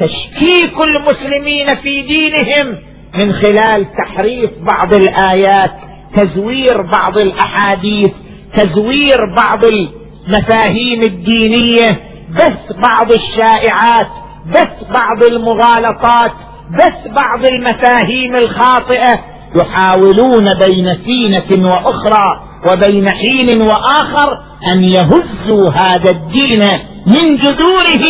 تشكيك 0.00 0.74
المسلمين 0.80 1.66
في 1.82 2.02
دينهم 2.02 2.76
من 3.14 3.32
خلال 3.32 3.86
تحريف 3.96 4.50
بعض 4.60 4.94
الآيات 4.94 5.72
تزوير 6.16 6.82
بعض 6.82 7.18
الأحاديث 7.18 8.10
تزوير 8.56 9.34
بعض 9.36 9.60
المفاهيم 9.64 11.00
الدينية 11.02 12.00
بث 12.30 12.76
بعض 12.88 13.12
الشائعات 13.12 14.06
بث 14.46 14.90
بعض 14.94 15.24
المغالطات 15.30 16.32
بث 16.70 17.12
بعض 17.22 17.40
المفاهيم 17.52 18.36
الخاطئة 18.36 19.24
يحاولون 19.62 20.48
بين 20.66 20.98
سينة 21.06 21.68
وأخرى 21.70 22.40
وبين 22.72 23.08
حين 23.08 23.62
وآخر 23.62 24.38
أن 24.74 24.84
يهزوا 24.84 25.70
هذا 25.74 26.10
الدين 26.12 26.60
من 27.06 27.36
جذوره 27.36 28.06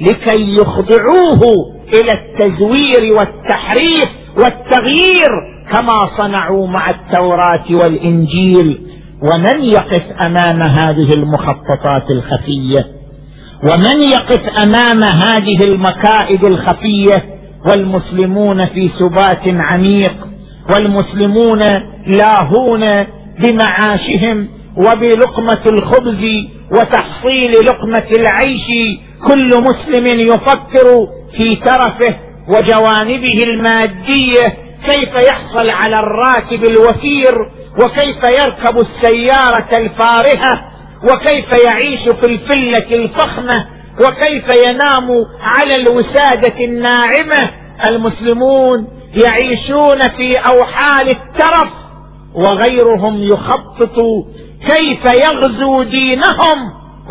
لكي 0.00 0.54
يخضعوه 0.54 1.40
إلى 1.94 2.12
التزوير 2.12 3.16
والتحريف 3.18 4.08
والتغيير 4.36 5.30
كما 5.72 6.18
صنعوا 6.18 6.66
مع 6.66 6.90
التوراة 6.90 7.64
والإنجيل. 7.70 8.80
ومن 9.22 9.64
يقف 9.64 10.02
أمام 10.26 10.62
هذه 10.62 11.14
المخططات 11.16 12.10
الخفية؟ 12.10 12.86
ومن 13.62 14.02
يقف 14.12 14.40
أمام 14.66 15.02
هذه 15.04 15.64
المكائد 15.64 16.44
الخفية؟ 16.44 17.40
والمسلمون 17.68 18.66
في 18.66 18.90
سبات 18.98 19.54
عميق 19.54 20.14
والمسلمون 20.72 21.58
لاهون 22.06 23.06
بمعاشهم 23.44 24.48
وبلقمة 24.76 25.62
الخبز 25.72 26.24
وتحصيل 26.72 27.52
لقمة 27.52 28.06
العيش 28.18 28.98
كل 29.28 29.48
مسلم 29.48 30.20
يفكر 30.20 31.06
في 31.36 31.56
ترفه 31.56 32.16
وجوانبه 32.48 33.38
المادية 33.42 34.46
كيف 34.90 35.08
يحصل 35.32 35.70
على 35.70 36.00
الراكب 36.00 36.64
الوفير 36.64 37.50
وكيف 37.84 38.16
يركب 38.42 38.76
السيارة 38.76 39.68
الفارهة 39.78 40.70
وكيف 41.02 41.66
يعيش 41.66 42.00
في 42.00 42.26
الفلة 42.30 42.94
الفخمة 43.04 43.66
وكيف 44.02 44.44
ينام 44.66 45.08
على 45.42 45.74
الوسادة 45.74 46.64
الناعمة. 46.64 47.50
المسلمون 47.86 48.86
يعيشون 49.26 50.00
في 50.16 50.36
أوحال 50.38 51.06
الترف 51.06 51.68
وغيرهم 52.34 53.22
يخطط 53.22 53.96
كيف 54.68 55.04
يغزو 55.26 55.82
دينهم 55.82 56.58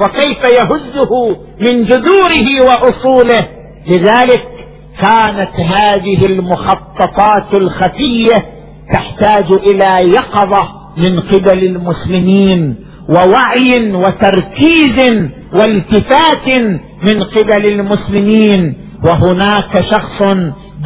وكيف 0.01 0.37
يهزه 0.53 1.37
من 1.59 1.85
جذوره 1.85 2.47
وأصوله. 2.67 3.47
لذلك 3.87 4.47
كانت 5.01 5.51
هذه 5.59 6.25
المخططات 6.25 7.53
الخفية 7.53 8.45
تحتاج 8.93 9.51
إلى 9.51 10.11
يقظة 10.15 10.69
من 10.97 11.19
قبل 11.19 11.63
المسلمين 11.63 12.75
ووعي 13.09 13.91
وتركيز 13.93 15.29
والتفات 15.53 16.61
من 17.07 17.23
قبل 17.23 17.65
المسلمين. 17.71 18.77
وهناك 19.05 19.85
شخص 19.91 20.27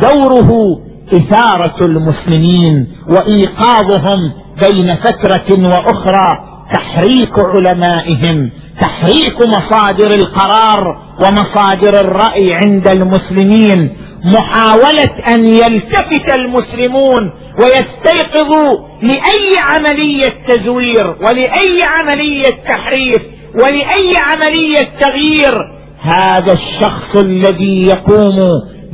دوره 0.01 0.79
إثارة 1.13 1.85
المسلمين 1.85 2.87
وإيقاظهم 3.09 4.31
بين 4.61 4.95
فترة 4.95 5.69
وأخرى 5.69 6.29
تحريك 6.73 7.33
علمائهم 7.39 8.49
تحريك 8.81 9.37
مصادر 9.47 10.15
القرار 10.15 10.97
ومصادر 11.23 12.01
الرأي 12.01 12.53
عند 12.53 12.87
المسلمين 12.87 13.97
محاولة 14.35 15.35
أن 15.35 15.47
يلتفت 15.47 16.37
المسلمون 16.37 17.33
ويستيقظوا 17.61 18.87
لأي 19.01 19.49
عملية 19.59 20.33
تزوير 20.47 21.07
ولأي 21.07 21.77
عملية 21.83 22.63
تحريف 22.69 23.21
ولأي 23.55 24.13
عملية 24.25 24.89
تغيير. 25.01 25.83
هذا 26.01 26.53
الشخص 26.53 27.23
الذي 27.23 27.85
يقوم 27.85 28.37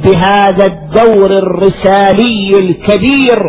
بهذا 0.04 0.66
الدور 0.66 1.32
الرسالي 1.32 2.52
الكبير 2.60 3.40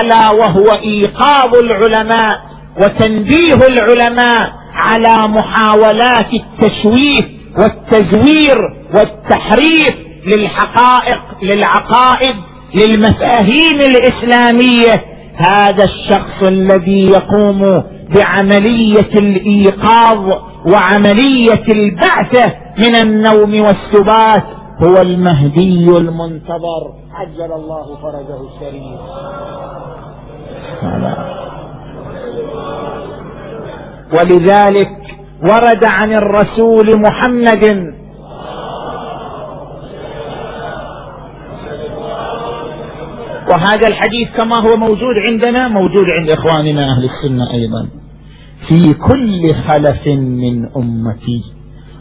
ألا 0.00 0.30
وهو 0.30 0.82
إيقاظ 0.84 1.56
العلماء 1.64 2.40
وتنبيه 2.82 3.66
العلماء 3.68 4.52
على 4.74 5.28
محاولات 5.28 6.26
التشويه 6.32 7.38
والتزوير 7.58 8.56
والتحريف 8.94 9.94
للحقائق 10.26 11.20
للعقائد 11.42 12.34
للمفاهيم 12.74 13.78
الإسلامية. 13.80 15.04
هذا 15.36 15.84
الشخص 15.84 16.50
الذي 16.50 17.06
يقوم 17.06 17.82
بعملية 18.14 19.12
الإيقاظ 19.20 20.30
وعملية 20.72 21.64
البعثة 21.74 22.52
من 22.78 22.94
النوم 23.04 23.60
والسبات 23.60 24.44
هو 24.82 24.94
المهدي 25.06 25.86
المنتظر. 26.00 26.94
عجل 27.12 27.52
الله 27.52 27.96
فرجه 28.02 28.38
الشريف. 28.48 29.00
ولذلك 34.14 34.98
ورد 35.42 35.84
عن 35.84 36.12
الرسول 36.12 36.86
محمد. 37.00 37.94
وهذا 43.50 43.88
الحديث 43.88 44.28
كما 44.36 44.56
هو 44.56 44.76
موجود 44.76 45.16
عندنا 45.26 45.68
موجود 45.68 46.06
عند 46.18 46.32
إخواننا 46.32 46.92
أهل 46.92 47.04
السنة 47.04 47.52
أيضا. 47.52 47.88
في 48.68 48.94
كل 48.94 49.48
خلف 49.68 50.06
من 50.16 50.68
أمتي 50.76 51.42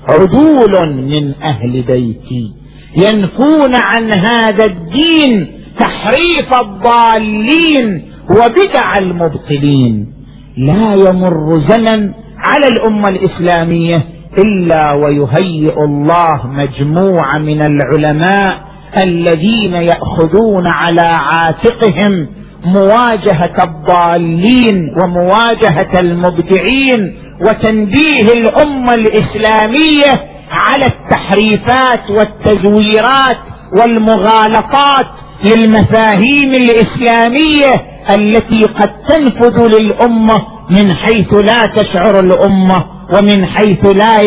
عدول 0.09 0.93
من 0.93 1.34
أهل 1.43 1.82
بيتي. 1.82 2.66
ينفون 2.95 3.71
عن 3.75 4.11
هذا 4.29 4.65
الدين 4.65 5.47
تحريف 5.79 6.59
الضالين 6.61 8.11
وبدع 8.29 8.93
المبطلين. 9.01 10.13
لا 10.57 10.93
يمر 11.09 11.63
زمن 11.67 12.11
على 12.38 12.67
الأمة 12.71 13.09
الإسلامية 13.09 14.03
إلا 14.45 14.91
ويهيئ 14.93 15.83
الله 15.83 16.47
مجموعة 16.47 17.38
من 17.38 17.61
العلماء 17.65 18.67
الذين 19.03 19.73
يأخذون 19.73 20.67
على 20.67 21.01
عاتقهم 21.07 22.27
مواجهة 22.65 23.55
الضالين 23.65 24.93
ومواجهة 25.03 25.91
المبدعين 26.01 27.17
وتنبيه 27.47 28.31
الأمة 28.35 28.93
الإسلامية 28.93 30.36
على 30.51 30.85
التحريفات 30.85 32.09
والتزويرات 32.09 33.37
والمغالطات 33.79 35.07
للمفاهيم 35.45 36.51
الإسلامية 36.51 37.73
التي 38.17 38.59
قد 38.79 38.89
تنفذ 39.09 39.79
للأمة 39.81 40.35
من 40.69 40.93
حيث 40.93 41.33
لا 41.33 41.65
تشعر 41.75 42.19
الأمة 42.19 42.85
ومن 43.15 43.45
حيث 43.45 43.85
لا 43.85 44.17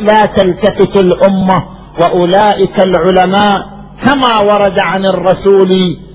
لا 0.00 0.22
تلتفت 0.36 0.96
الأمة. 0.96 1.62
وأولئك 2.02 2.76
العلماء 2.86 3.66
كما 4.06 4.38
ورد 4.52 4.76
عن 4.84 5.04
الرسول 5.06 5.70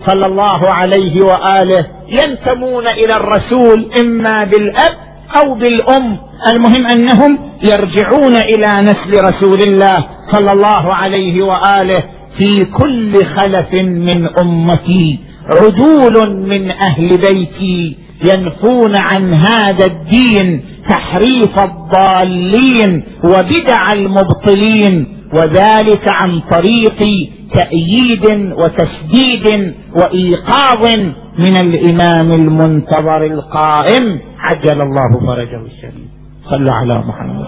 صلى 0.07 0.25
الله 0.25 0.69
عليه 0.69 1.19
وآله 1.25 1.85
ينتمون 2.07 2.83
إلى 2.87 3.15
الرسول 3.17 3.91
إما 4.05 4.43
بالأب 4.43 4.97
أو 5.37 5.53
بالام 5.55 6.17
المهم 6.53 6.87
أنهم 6.87 7.39
يرجعون 7.63 8.35
إلى 8.35 8.81
نسل 8.81 9.23
رسول 9.23 9.59
الله 9.67 10.05
صلى 10.31 10.51
الله 10.53 10.93
عليه 10.93 11.41
وآله 11.43 12.03
في 12.39 12.65
كل 12.65 13.13
خلف 13.37 13.81
من 13.81 14.29
أمتي. 14.41 15.19
عدول 15.61 16.37
من 16.49 16.71
أهل 16.71 17.07
بيتي 17.09 17.97
ينفون 18.33 18.93
عن 19.01 19.33
هذا 19.33 19.85
الدين 19.85 20.61
تحريف 20.89 21.55
الضالين 21.63 23.03
وبدع 23.23 23.87
المبطلين 23.93 25.17
وذلك 25.33 26.11
عن 26.11 26.39
طريق 26.51 27.27
تأييد 27.53 28.53
وتسديد 28.57 29.73
وإيقاظ 29.95 30.99
من 31.37 31.57
الإمام 31.57 32.31
المنتظر 32.31 33.25
القائم. 33.25 34.19
عجل 34.39 34.81
الله 34.81 35.19
فرجه 35.27 35.61
الشريف. 35.65 36.09
صلى 36.51 36.71
على 36.71 36.99
محمد. 36.99 37.45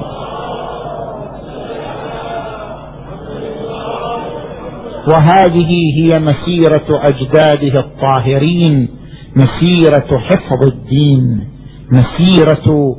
وهذه 5.13 5.71
هي 5.97 6.19
مسيرة 6.19 7.01
أجداده 7.09 7.79
الطاهرين. 7.79 8.89
مسيرة 9.35 10.17
حفظ 10.17 10.67
الدين. 10.67 11.47
مسيرة 11.91 12.95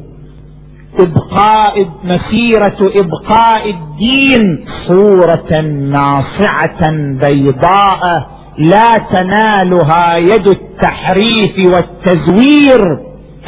إبقاء 1.00 1.88
مسيرة 2.04 2.92
إبقاء 3.00 3.70
الدين 3.70 4.64
صورة 4.88 5.60
ناصعة 5.70 6.90
بيضاء 6.92 8.30
لا 8.58 8.90
تنالها 9.12 10.16
يد 10.16 10.48
التحريف 10.48 11.54
والتزوير 11.58 12.80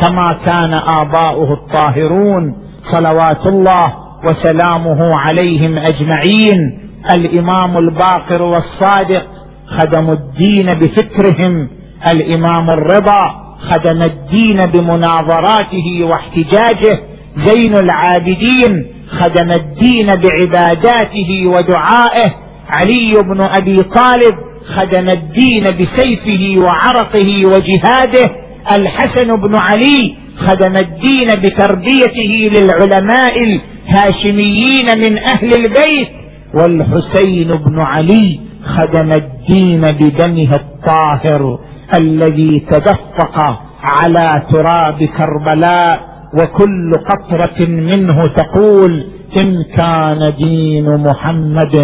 كما 0.02 0.38
كان 0.46 0.74
آباؤه 1.02 1.52
الطاهرون 1.52 2.56
صلوات 2.92 3.46
الله 3.46 3.94
وسلامه 4.24 5.08
عليهم 5.14 5.78
أجمعين. 5.78 6.78
الإمام 7.14 7.78
الباقر 7.78 8.42
والصادق 8.42 9.26
خدموا 9.66 10.14
الدين 10.14 10.66
بفكرهم. 10.66 11.68
الإمام 12.12 12.70
الرضا 12.70 13.42
خدم 13.70 14.02
الدين 14.02 14.56
بمناظراته 14.56 16.04
واحتجاجه. 16.04 17.00
زين 17.46 17.76
العابدين 17.76 18.86
خدم 19.20 19.50
الدين 19.50 20.06
بعباداته 20.06 21.46
ودعائه. 21.46 22.34
علي 22.74 23.12
بن 23.24 23.40
أبي 23.40 23.76
طالب 23.76 24.51
خدم 24.76 25.06
الدين 25.08 25.64
بسيفه 25.64 26.56
وعرقه 26.64 27.42
وجهاده 27.46 28.34
الحسن 28.78 29.28
بن 29.40 29.54
علي 29.56 30.14
خدم 30.46 30.74
الدين 30.76 31.26
بتربيته 31.42 32.50
للعلماء 32.54 33.32
الهاشميين 33.42 34.86
من 35.06 35.18
أهل 35.18 35.50
البيت 35.58 36.08
والحسين 36.54 37.48
بن 37.48 37.78
علي 37.80 38.40
خدم 38.64 39.10
الدين 39.12 39.80
بدمه 39.80 40.50
الطاهر 40.54 41.58
الذي 42.00 42.66
تدفق 42.70 43.60
على 43.90 44.42
تراب 44.52 45.04
كربلاء 45.04 46.00
وكل 46.40 46.92
قطرة 47.10 47.66
منه 47.68 48.22
تقول 48.36 49.04
إن 49.42 49.64
كان 49.76 50.34
دين 50.38 50.96
محمد 50.96 51.76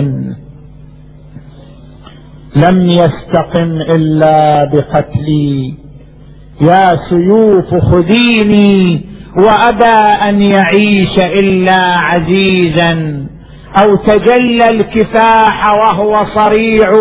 لم 2.57 2.87
يستقم 2.87 3.81
إلا 3.95 4.65
بقتلي. 4.65 5.75
يا 6.61 6.99
سيوف 7.11 7.85
خذيني 7.85 9.01
وأبى 9.37 10.29
أن 10.29 10.43
يعيش 10.43 11.19
إلا 11.41 11.97
عزيزا. 12.01 13.27
أو 13.83 13.97
تجلى 13.97 14.65
الكفاح 14.71 15.73
وهو 15.77 16.27
صريع. 16.35 16.93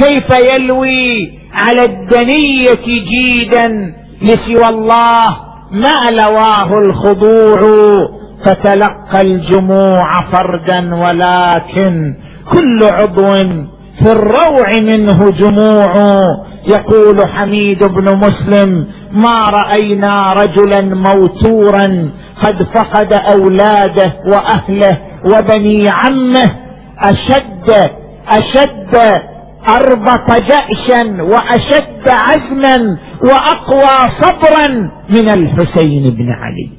كيف 0.00 0.58
يلوي 0.58 1.38
على 1.52 1.84
الدنية 1.84 3.04
جيدا 3.04 3.94
لسوى 4.22 4.68
الله 4.68 5.24
ما 5.70 6.10
لواه 6.10 6.70
الخضوع. 6.86 7.60
فتلقى 8.46 9.20
الجموع 9.24 10.30
فردا 10.32 10.94
ولكن 10.94 12.14
كل 12.52 12.78
عضو 12.92 13.34
في 14.02 14.12
الروع 14.12 14.68
منه 14.80 15.18
جموع. 15.40 15.92
يقول 16.70 17.28
حميد 17.28 17.84
بن 17.84 18.16
مسلم 18.16 18.86
ما 19.12 19.50
رأينا 19.50 20.32
رجلا 20.32 20.80
موتورا 20.80 22.10
قد 22.42 22.62
فقد 22.74 23.12
أولاده 23.12 24.12
وأهله 24.26 24.98
وبني 25.24 25.88
عمه. 25.88 26.44
أشد 26.98 27.90
أشد 28.28 28.96
أربط 29.68 30.42
جأشا 30.42 31.22
وأشد 31.22 32.08
عزما 32.08 32.98
وأقوى 33.24 34.10
صبرا 34.20 34.68
من 35.08 35.28
الحسين 35.28 36.04
بن 36.04 36.28
علي. 36.32 36.70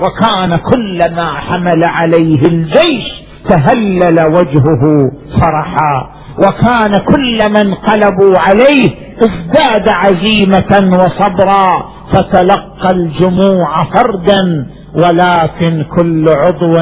وكان 0.00 0.56
كلما 0.56 1.32
حمل 1.32 1.84
عليه 1.84 2.42
الجيش 2.42 3.27
تهلل 3.48 4.16
وجهه 4.30 5.10
فرحا 5.40 6.10
وكان 6.38 6.92
كل 6.92 7.38
من 7.50 7.74
قلبوا 7.74 8.34
عليه 8.38 9.08
ازداد 9.18 9.88
عزيمة 9.88 10.96
وصبرا. 10.96 11.98
فتلقى 12.12 12.90
الجموع 12.90 13.84
فردا 13.94 14.66
ولكن 14.94 15.84
كل 15.96 16.24
عضو 16.28 16.74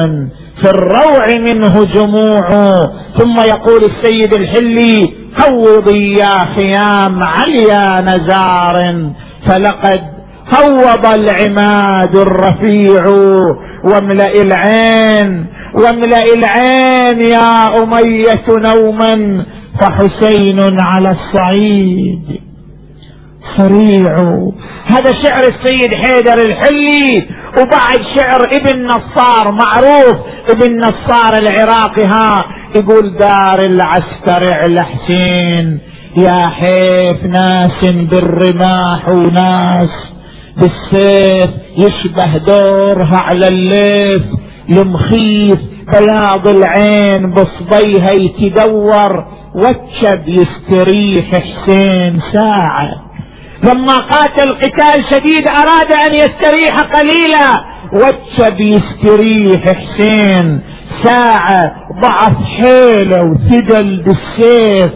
في 0.61 0.69
الروع 0.69 1.25
منه 1.39 1.73
جموع. 1.95 2.49
ثم 3.17 3.35
يقول 3.49 3.79
السيد 3.91 4.33
الحلي 4.33 4.99
هوضي 5.43 6.13
يا 6.19 6.39
خيام 6.55 7.19
عليا 7.23 8.01
نزار 8.01 8.79
فلقد 9.47 10.01
هوض 10.55 11.05
العماد 11.05 12.15
الرفيع 12.17 13.03
واملأ 13.83 14.31
العين 14.41 15.45
واملأ 15.77 16.25
العين 16.37 17.21
يا 17.21 17.83
أمية 17.83 18.47
نوما 18.69 19.45
فحسين 19.81 20.59
على 20.81 21.09
الصعيد. 21.17 22.41
سريع 23.57 24.15
هذا 24.85 25.11
شعر 25.25 25.39
السيد 25.39 25.95
حيدر 25.95 26.41
الحلي 26.49 27.27
وبعد 27.57 27.99
شعر 28.17 28.41
ابن 28.53 28.85
نصار 28.85 29.51
معروف 29.51 30.17
ابن 30.49 30.77
نصار 30.77 31.33
العراقي 31.41 32.05
ها 32.05 32.45
يقول 32.75 33.17
دار 33.17 33.59
العسكر 33.65 34.53
على 34.53 34.83
حسين. 34.83 35.79
يا 36.17 36.49
حيف 36.49 37.23
ناس 37.23 37.93
بالرماح 37.93 39.09
وناس 39.09 39.89
بالسيف 40.57 41.49
يشبه 41.77 42.37
دورها 42.37 43.17
على 43.17 43.47
الليف. 43.47 44.23
المخيف 44.69 45.59
بياض 45.91 46.47
العين 46.47 47.33
بصبيها 47.33 48.11
يتدور 48.11 49.25
وتشب 49.55 50.27
يستريح 50.27 51.25
حسين 51.31 52.19
ساعة. 52.33 52.89
لما 53.63 53.95
قاتل 53.95 54.51
قتال 54.51 55.05
شديد 55.11 55.49
أراد 55.49 55.93
أن 55.93 56.15
يستريح 56.15 56.79
قليلا 56.79 57.63
وتشب 57.93 58.59
يستريح 58.59 59.63
حسين 59.65 60.61
ساعة. 61.03 61.75
ضعف 62.01 62.35
حيله 62.43 63.17
وثقل 63.31 64.03
بالسيف. 64.03 64.93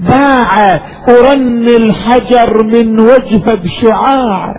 باع 0.00 0.80
ورن 1.08 1.64
الحجر 1.68 2.64
من 2.64 3.00
وجهه 3.00 3.54
بشعاع. 3.54 4.54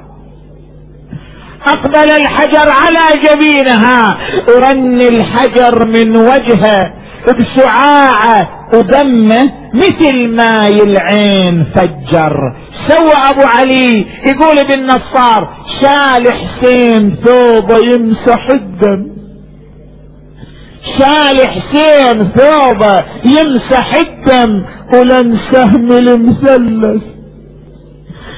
أقبل 1.67 2.11
الحجر 2.11 2.69
على 2.69 3.21
جبينها. 3.23 4.17
ورن 4.49 5.01
الحجر 5.01 5.87
من 5.87 6.17
وجهه 6.17 6.93
بشعاعه 7.27 8.49
ودمه 8.73 9.51
مثل 9.73 10.35
ماي 10.35 10.77
العين 10.83 11.65
فجر. 11.75 12.55
سوى 12.87 13.13
أبو 13.29 13.43
علي 13.57 14.05
يقول 14.27 14.59
ابن 14.59 14.85
نصار 14.85 15.49
شال 15.81 16.33
حسين 16.33 17.17
ثوبه 17.25 17.77
يمسح 17.93 18.47
الدم. 18.53 19.13
شال 20.99 21.47
حسين 21.47 22.31
ثوبه 22.35 23.01
يمسح 23.25 23.91
الدم 23.95 24.65
ولن 24.93 25.37
سهم 25.51 25.91
المثلث. 25.91 27.03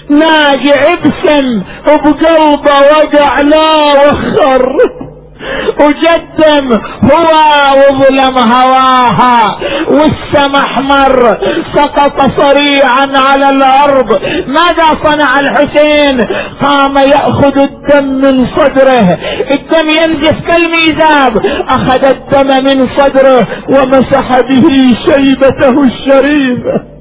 ناجع 0.09 0.81
ابسم 0.93 1.63
وبقلبه 1.89 2.77
وقع 2.91 3.41
لا 3.41 3.91
وخر 4.01 4.77
وجدم 5.79 6.69
هو 7.11 7.31
وظلم 7.79 8.37
هواها 8.37 9.59
والسما 9.89 10.59
أحمر. 10.59 11.37
سقط 11.75 12.21
صريعا 12.39 13.07
على 13.29 13.49
الأرض. 13.49 14.19
ماذا 14.47 14.87
صنع 15.03 15.39
الحسين؟ 15.39 16.17
قام 16.61 16.95
يأخذ 16.97 17.61
الدم 17.61 18.07
من 18.07 18.47
صدره. 18.55 19.17
الدم 19.51 19.87
ينزف 19.89 20.37
كالميزاب. 20.47 21.33
أخذ 21.69 22.05
الدم 22.05 22.63
من 22.65 22.97
صدره 22.97 23.47
ومسح 23.69 24.39
به 24.39 24.67
شيبته 25.07 25.81
الشريفه 25.81 26.94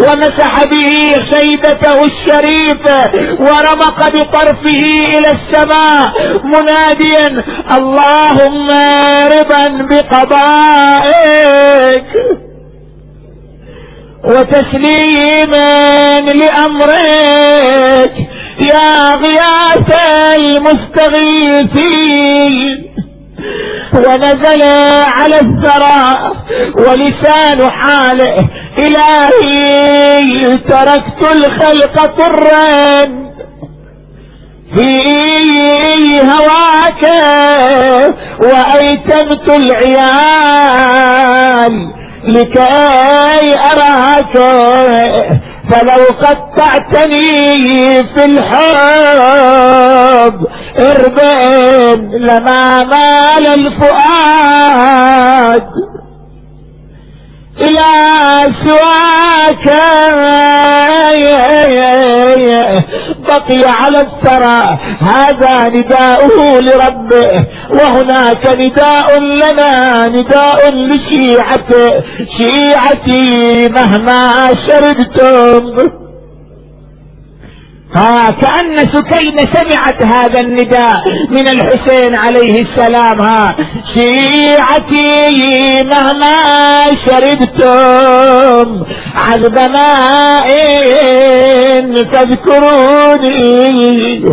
ومسح 0.00 0.52
به 0.64 0.90
خيبته 1.32 1.98
الشريفة 2.04 2.98
ورمق 3.40 3.98
بطرفه 4.08 4.82
إلى 5.14 5.30
السماء 5.38 6.06
مناديا 6.44 7.28
اللهم 7.78 8.68
رضا 9.36 9.64
بقضائك 9.90 11.26
وتسليما 14.24 15.70
لامرك 16.20 18.14
يا 18.72 18.92
غياث 19.14 19.90
المستغيثين. 21.66 22.56
ونزل 23.94 24.62
على 25.16 25.36
الثرى 25.40 26.02
ولسان 26.78 27.70
حاله 27.70 28.36
إلهي 28.78 30.54
تركت 30.68 31.22
الخلق 31.32 32.06
طرا. 32.06 33.04
في 34.74 34.90
هواك 36.22 37.04
وأيتمت 38.40 39.48
العيال 39.50 40.54
لكي 42.24 43.54
أراك. 43.72 44.34
فلو 45.70 46.02
قطعتني 46.22 47.28
في 48.14 48.22
الحب 48.24 49.56
اربن 50.78 52.00
لما 52.18 52.84
مال 52.84 53.44
الفؤاد. 53.46 54.66
إلى 57.60 57.86
سواك. 58.66 59.66
بقي 63.28 63.70
على 63.80 64.00
الثرى. 64.00 64.78
هذا 65.00 65.68
نداؤه 65.68 66.60
لربه 66.60 67.28
وهناك 67.70 68.56
نداء 68.60 69.20
لنا. 69.20 70.08
نداء 70.08 70.74
لشيعته 70.74 71.90
شيعتي 72.38 73.68
مهما 73.68 74.48
شردتم. 74.68 76.05
ها 77.96 78.30
كأن 78.30 78.76
سكينة 78.76 79.52
سمعت 79.52 80.02
هذا 80.04 80.40
النداء 80.40 80.94
من 81.30 81.48
الحسين 81.48 82.12
عليه 82.18 82.62
السلام 82.62 83.20
ها. 83.20 83.56
شيعتي 83.96 85.34
مهما 85.84 86.36
شربتم 87.06 88.82
عذب 89.18 89.58
ماء 89.72 90.48
فاذكروني 92.12 94.24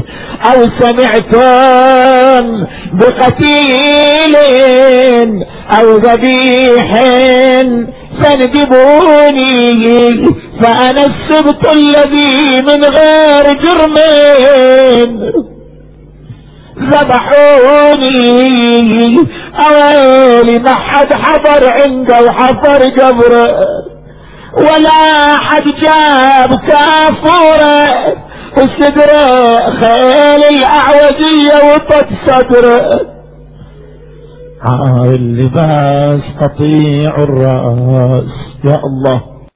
أو 0.46 0.64
سمعتم 0.80 2.66
بقتيل 2.94 4.36
أو 5.80 5.96
ذبيح 5.96 6.90
فانجبوني 8.22 10.12
فأنا 10.62 11.06
السبت 11.06 11.64
الذي 11.74 12.62
من 12.62 12.84
غير 12.84 13.46
جرم 13.64 13.94
ذبحوني. 17.84 18.54
أويلي 19.60 20.60
ما 20.60 20.74
حد 20.76 21.14
حضر 21.14 21.72
عنده 21.72 22.22
وحفر 22.22 22.82
قبره 22.98 23.48
ولا 24.58 25.38
حد 25.38 25.64
جاب 25.84 26.52
كافوره 26.70 27.90
وصدره 28.58 29.28
خيل 29.82 30.44
الأعوجية 30.58 31.74
وطت 31.74 32.08
صدره 32.28 33.13
اللباس 35.16 36.22
تطيع 36.42 37.16
الرأس. 37.18 38.26
يا 38.66 38.80
الله. 38.84 39.33